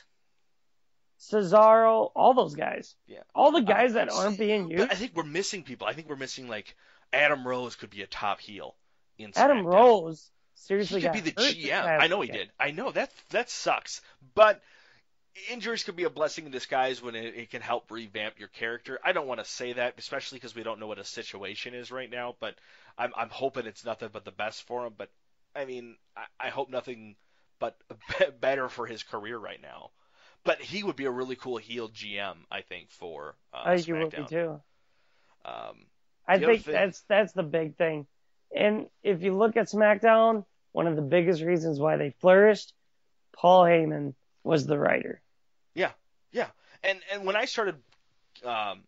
[1.19, 2.95] Cesaro, all those guys.
[3.05, 3.19] Yeah.
[3.35, 4.91] All the guys that aren't being used.
[4.91, 5.85] I think we're missing people.
[5.85, 6.75] I think we're missing like
[7.11, 8.75] Adam Rose could be a top heel
[9.19, 9.65] in Adam SmackDown.
[9.65, 12.01] Rose He seriously could got be the GM.
[12.01, 12.49] I know he weekend.
[12.49, 12.51] did.
[12.59, 14.01] I know that that sucks.
[14.35, 14.61] But
[15.51, 18.99] injuries could be a blessing in disguise when it, it can help revamp your character.
[19.03, 21.91] I don't want to say that, especially because we don't know what a situation is
[21.91, 22.35] right now.
[22.39, 22.55] But
[22.97, 24.93] I'm I'm hoping it's nothing but the best for him.
[24.97, 25.09] But
[25.55, 27.15] I mean, I, I hope nothing
[27.59, 27.77] but
[28.41, 29.91] better for his career right now.
[30.45, 33.87] But he would be a really cool heel GM, I think, for uh, I think
[33.87, 33.87] SmackDown.
[33.87, 34.61] you would be too.
[35.45, 35.85] Um,
[36.27, 38.07] I think thing- that's that's the big thing.
[38.55, 42.73] And if you look at SmackDown, one of the biggest reasons why they flourished,
[43.35, 45.21] Paul Heyman was the writer.
[45.75, 45.91] Yeah,
[46.31, 46.49] yeah.
[46.83, 47.75] and and when I started
[48.43, 48.83] um,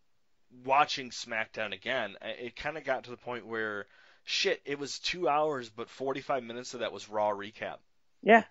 [0.63, 3.86] watching SmackDown again, it kind of got to the point where
[4.24, 7.78] shit, it was two hours, but 45 minutes of that was Raw recap,
[8.22, 8.43] Yeah.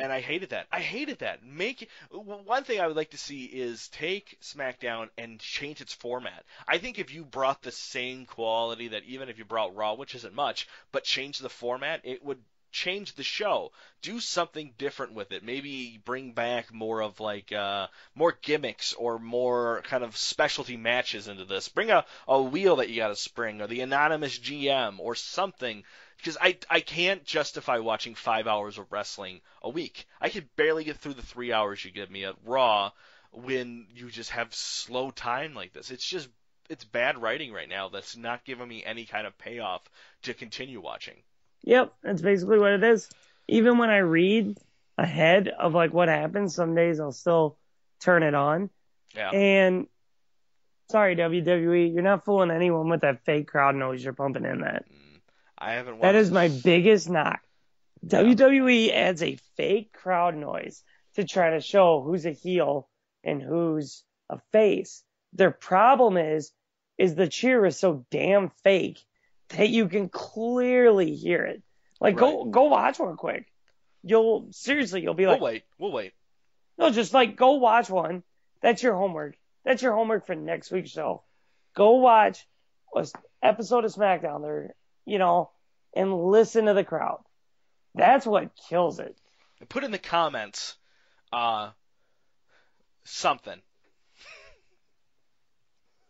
[0.00, 0.66] And I hated that.
[0.72, 1.44] I hated that.
[1.44, 6.44] Make one thing I would like to see is take SmackDown and change its format.
[6.66, 10.14] I think if you brought the same quality that even if you brought Raw, which
[10.14, 12.42] isn't much, but change the format, it would
[12.72, 13.72] change the show.
[14.02, 15.42] Do something different with it.
[15.42, 21.28] Maybe bring back more of like uh, more gimmicks or more kind of specialty matches
[21.28, 21.68] into this.
[21.68, 25.84] Bring a, a wheel that you got to spring or the anonymous GM or something.
[26.20, 30.06] Because I, I can't justify watching five hours of wrestling a week.
[30.20, 32.90] I could barely get through the three hours you give me at Raw
[33.32, 35.90] when you just have slow time like this.
[35.90, 36.28] It's just
[36.68, 39.82] it's bad writing right now that's not giving me any kind of payoff
[40.22, 41.16] to continue watching.
[41.62, 43.08] Yep, that's basically what it is.
[43.48, 44.56] Even when I read
[44.96, 47.58] ahead of like what happens, some days I'll still
[48.00, 48.70] turn it on.
[49.14, 49.30] Yeah.
[49.30, 49.86] And
[50.90, 54.84] sorry, WWE, you're not fooling anyone with that fake crowd noise you're pumping in that.
[54.88, 54.99] Mm.
[55.60, 57.40] I haven't watched That is my biggest knock.
[58.06, 60.82] WWE adds a fake crowd noise
[61.14, 62.88] to try to show who's a heel
[63.22, 65.04] and who's a face.
[65.34, 66.52] Their problem is,
[66.96, 69.00] is the cheer is so damn fake
[69.50, 71.62] that you can clearly hear it.
[72.00, 73.52] Like go go watch one quick.
[74.02, 75.62] You'll seriously you'll be like We'll wait.
[75.78, 76.12] We'll wait.
[76.78, 78.22] no, just like go watch one.
[78.62, 79.36] That's your homework.
[79.64, 81.24] That's your homework for next week's show.
[81.74, 82.46] Go watch
[82.94, 83.04] an
[83.42, 84.74] episode of SmackDown there,
[85.10, 85.50] you know,
[85.92, 87.18] and listen to the crowd.
[87.94, 89.16] That's what kills it.
[89.68, 90.76] Put in the comments
[91.32, 91.70] uh
[93.04, 93.60] something.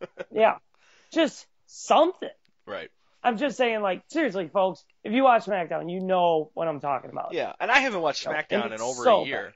[0.33, 0.57] Yeah.
[1.13, 2.31] Just something.
[2.67, 2.91] Right.
[3.23, 7.11] I'm just saying, like, seriously, folks, if you watch SmackDown, you know what I'm talking
[7.11, 7.35] about.
[7.35, 9.53] Yeah, and I haven't watched SmackDown in over so a year.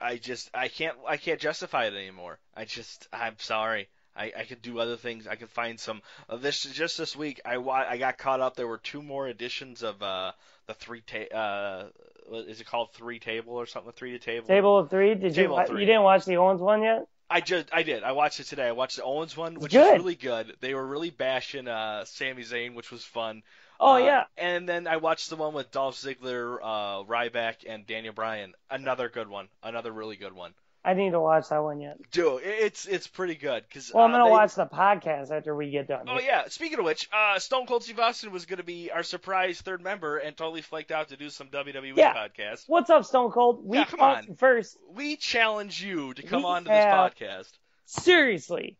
[0.00, 2.38] I just I can't I can't justify it anymore.
[2.54, 3.88] I just I'm sorry.
[4.16, 5.26] I, I could do other things.
[5.26, 6.02] I could find some.
[6.28, 8.56] Uh, this just this week, I I got caught up.
[8.56, 10.32] There were two more editions of uh
[10.66, 11.84] the three ta- uh
[12.28, 13.92] what is it called three table or something?
[13.92, 14.46] Three to table.
[14.46, 15.14] Table of three.
[15.14, 15.66] Did Table you?
[15.66, 15.80] three.
[15.80, 17.06] You didn't watch the Owens one yet?
[17.28, 18.02] I just I did.
[18.04, 18.68] I watched it today.
[18.68, 19.94] I watched the Owens one, which good.
[19.94, 20.54] is really good.
[20.60, 23.42] They were really bashing uh Sami Zayn, which was fun.
[23.78, 24.24] Oh Uh, yeah.
[24.38, 28.54] And then I watched the one with Dolph Ziggler, uh, Ryback, and Daniel Bryan.
[28.70, 29.48] Another good one.
[29.62, 30.54] Another really good one.
[30.86, 31.96] I need to watch that one yet.
[32.12, 33.68] Do it- it's it's pretty good.
[33.74, 36.06] Cause, Well, I'm uh, gonna they- watch the podcast after we get done.
[36.08, 36.44] Oh yeah.
[36.48, 39.82] Speaking of which, uh, Stone Cold Steve Austin was going to be our surprise third
[39.82, 42.14] member, and totally flaked out to do some WWE Yeah.
[42.14, 42.64] podcast.
[42.68, 43.66] What's up, Stone Cold?
[43.66, 44.36] We Yeah, come on.
[44.36, 44.76] first.
[44.94, 47.50] We challenge you to come on to this podcast.
[47.86, 48.76] Seriously,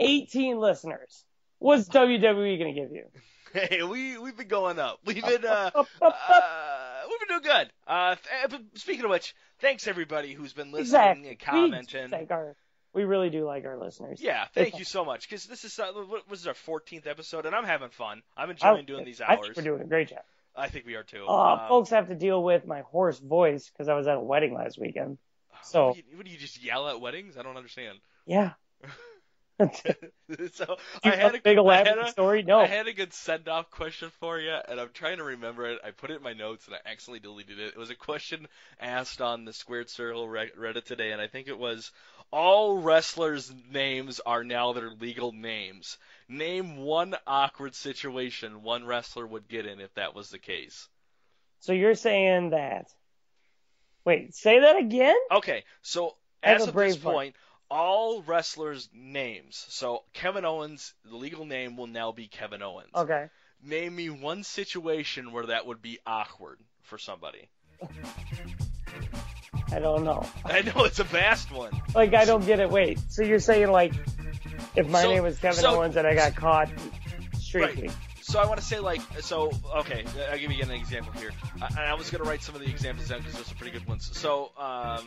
[0.00, 1.24] 18 listeners.
[1.58, 3.04] What's WWE gonna give you?
[3.54, 4.98] Hey, we we've been going up.
[5.04, 5.84] We've been uh, uh
[7.08, 7.70] we've been doing good.
[7.86, 8.16] Uh,
[8.74, 11.28] speaking of which, thanks everybody who's been listening exactly.
[11.30, 12.02] and commenting.
[12.04, 12.56] We, thank our,
[12.92, 14.20] we really do like our listeners.
[14.22, 15.28] Yeah, thank you so much.
[15.28, 18.22] Because this is uh, what was our 14th episode, and I'm having fun.
[18.36, 19.50] I'm I- enjoying doing these I hours.
[19.56, 20.22] we're doing a great job.
[20.56, 21.26] I think we are too.
[21.28, 24.20] Uh, Um, folks have to deal with my hoarse voice because I was at a
[24.20, 25.18] wedding last weekend.
[25.62, 27.36] so- what do, you, what do you just yell at weddings?
[27.36, 27.98] I don't understand.
[28.26, 28.52] Yeah.
[29.60, 32.42] so You I had a big elaborate a, story?
[32.42, 32.58] No.
[32.58, 35.78] I had a good send off question for you, and I'm trying to remember it.
[35.84, 37.68] I put it in my notes, and I accidentally deleted it.
[37.68, 38.48] It was a question
[38.80, 41.92] asked on the Squared Circle Reddit today, and I think it was
[42.32, 45.98] all wrestlers' names are now their legal names.
[46.28, 50.88] Name one awkward situation one wrestler would get in if that was the case.
[51.60, 52.92] So you're saying that?
[54.04, 55.16] Wait, say that again?
[55.30, 57.36] Okay, so as a of this point,
[57.70, 59.64] all wrestlers' names.
[59.68, 62.90] So Kevin Owens, the legal name will now be Kevin Owens.
[62.94, 63.28] Okay.
[63.62, 67.48] Name me one situation where that would be awkward for somebody.
[69.72, 70.26] I don't know.
[70.44, 71.72] I know it's a vast one.
[71.94, 72.70] Like I don't get it.
[72.70, 72.98] Wait.
[73.08, 73.92] So you're saying like,
[74.76, 76.68] if my So- name was Kevin so- Owens and I got caught
[77.38, 77.90] streaking?
[77.90, 77.96] So
[78.34, 81.30] so I want to say like, so okay, I'll give you an example here.
[81.62, 83.86] I, I was gonna write some of the examples down because those are pretty good
[83.86, 84.10] ones.
[84.12, 85.06] So, um,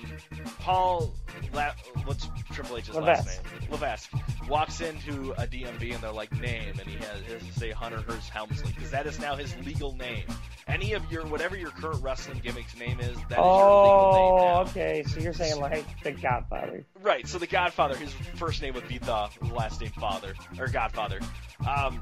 [0.60, 1.14] Paul,
[1.54, 1.74] La-
[2.06, 3.44] what's Triple H's last Levesque.
[3.44, 3.72] name?
[3.72, 4.12] Levesque
[4.48, 7.72] walks into a DMV and they're like name, and he has, he has to say
[7.72, 10.24] Hunter Hearst Helmsley because that is now his legal name.
[10.70, 14.38] Any of your whatever your current wrestling gimmick's name is, that is your legal name
[14.40, 15.04] Oh, okay.
[15.06, 16.86] So you're saying like the Godfather?
[17.02, 21.20] Right, so the Godfather, his first name would be the last name Father, or Godfather.
[21.68, 22.02] Um,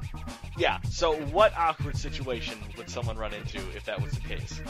[0.56, 4.60] yeah, so what awkward situation would someone run into if that was the case?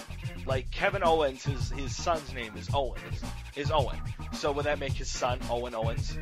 [0.46, 3.22] Like Kevin Owens, his his son's name is Owens,
[3.56, 3.98] is Owen.
[4.32, 6.16] So would that make his son Owen Owens?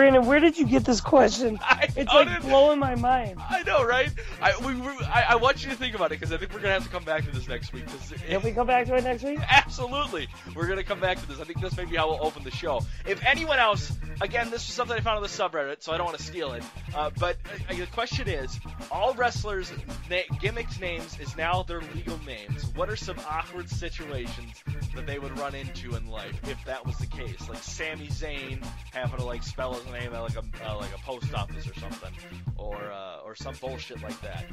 [0.00, 1.58] Brandon, where did you get this question?
[1.62, 3.38] I It's like it- blowing my mind.
[3.50, 4.10] I know, right?
[4.40, 6.60] I we, we I, I want you to think about it because I think we're
[6.60, 7.84] gonna have to come back to this next week.
[8.26, 9.40] Can we come back to it next week?
[9.50, 10.28] Absolutely.
[10.54, 11.38] We're going to come back to this.
[11.38, 12.80] I think this may be how we'll open the show.
[13.06, 16.06] If anyone else, again, this was something I found on the subreddit, so I don't
[16.06, 16.62] want to steal it.
[16.94, 17.36] Uh, but
[17.68, 18.58] uh, the question is
[18.90, 19.72] all wrestlers'
[20.10, 22.64] na- gimmicks names is now their legal names.
[22.74, 24.62] What are some awkward situations
[24.94, 27.48] that they would run into in life if that was the case?
[27.48, 30.98] Like Sami Zayn having to like spell his name at like a uh, like a
[31.04, 32.12] post office or something,
[32.56, 34.44] or uh, or some bullshit like that.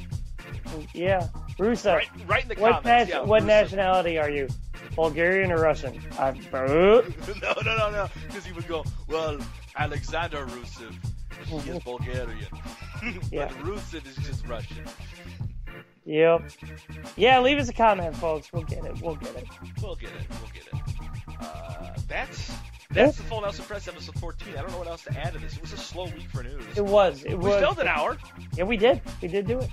[0.93, 1.27] Yeah.
[1.59, 1.93] Rusev.
[1.95, 3.11] Right, right in the What, comments.
[3.11, 4.47] yeah, what nationality are you?
[4.95, 5.99] Bulgarian or Russian?
[6.19, 6.39] I'm...
[6.53, 7.01] no,
[7.65, 8.07] no, no, no.
[8.27, 9.38] Because he would go, well,
[9.75, 10.93] Alexander Rusev,
[11.45, 12.47] he is Bulgarian.
[13.31, 13.47] Yeah.
[13.47, 14.83] but Rusev is just Russian.
[16.05, 16.49] yep.
[17.15, 18.51] Yeah, leave us a comment, folks.
[18.51, 18.99] We'll get it.
[19.01, 19.45] We'll get it.
[19.81, 20.25] We'll get it.
[20.29, 21.38] We'll get it.
[21.39, 22.51] Uh, that's
[22.91, 24.53] that's the full Nelson Press episode 14.
[24.57, 25.55] I don't know what else to add to this.
[25.55, 26.63] It was a slow week for news.
[26.75, 27.23] It was.
[27.23, 27.59] It we was.
[27.59, 28.17] filled an hour.
[28.55, 29.01] Yeah, we did.
[29.21, 29.69] We did do it.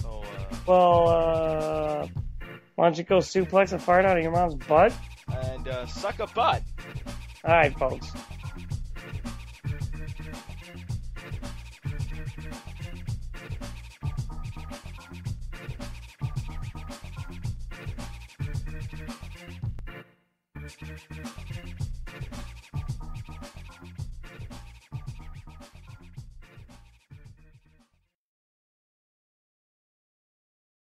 [0.00, 2.06] So, uh, Well, uh,
[2.76, 4.92] why don't you go suplex a fart out of your mom's butt?
[5.32, 6.62] and uh, suck a butt.
[7.44, 8.10] All right, folks.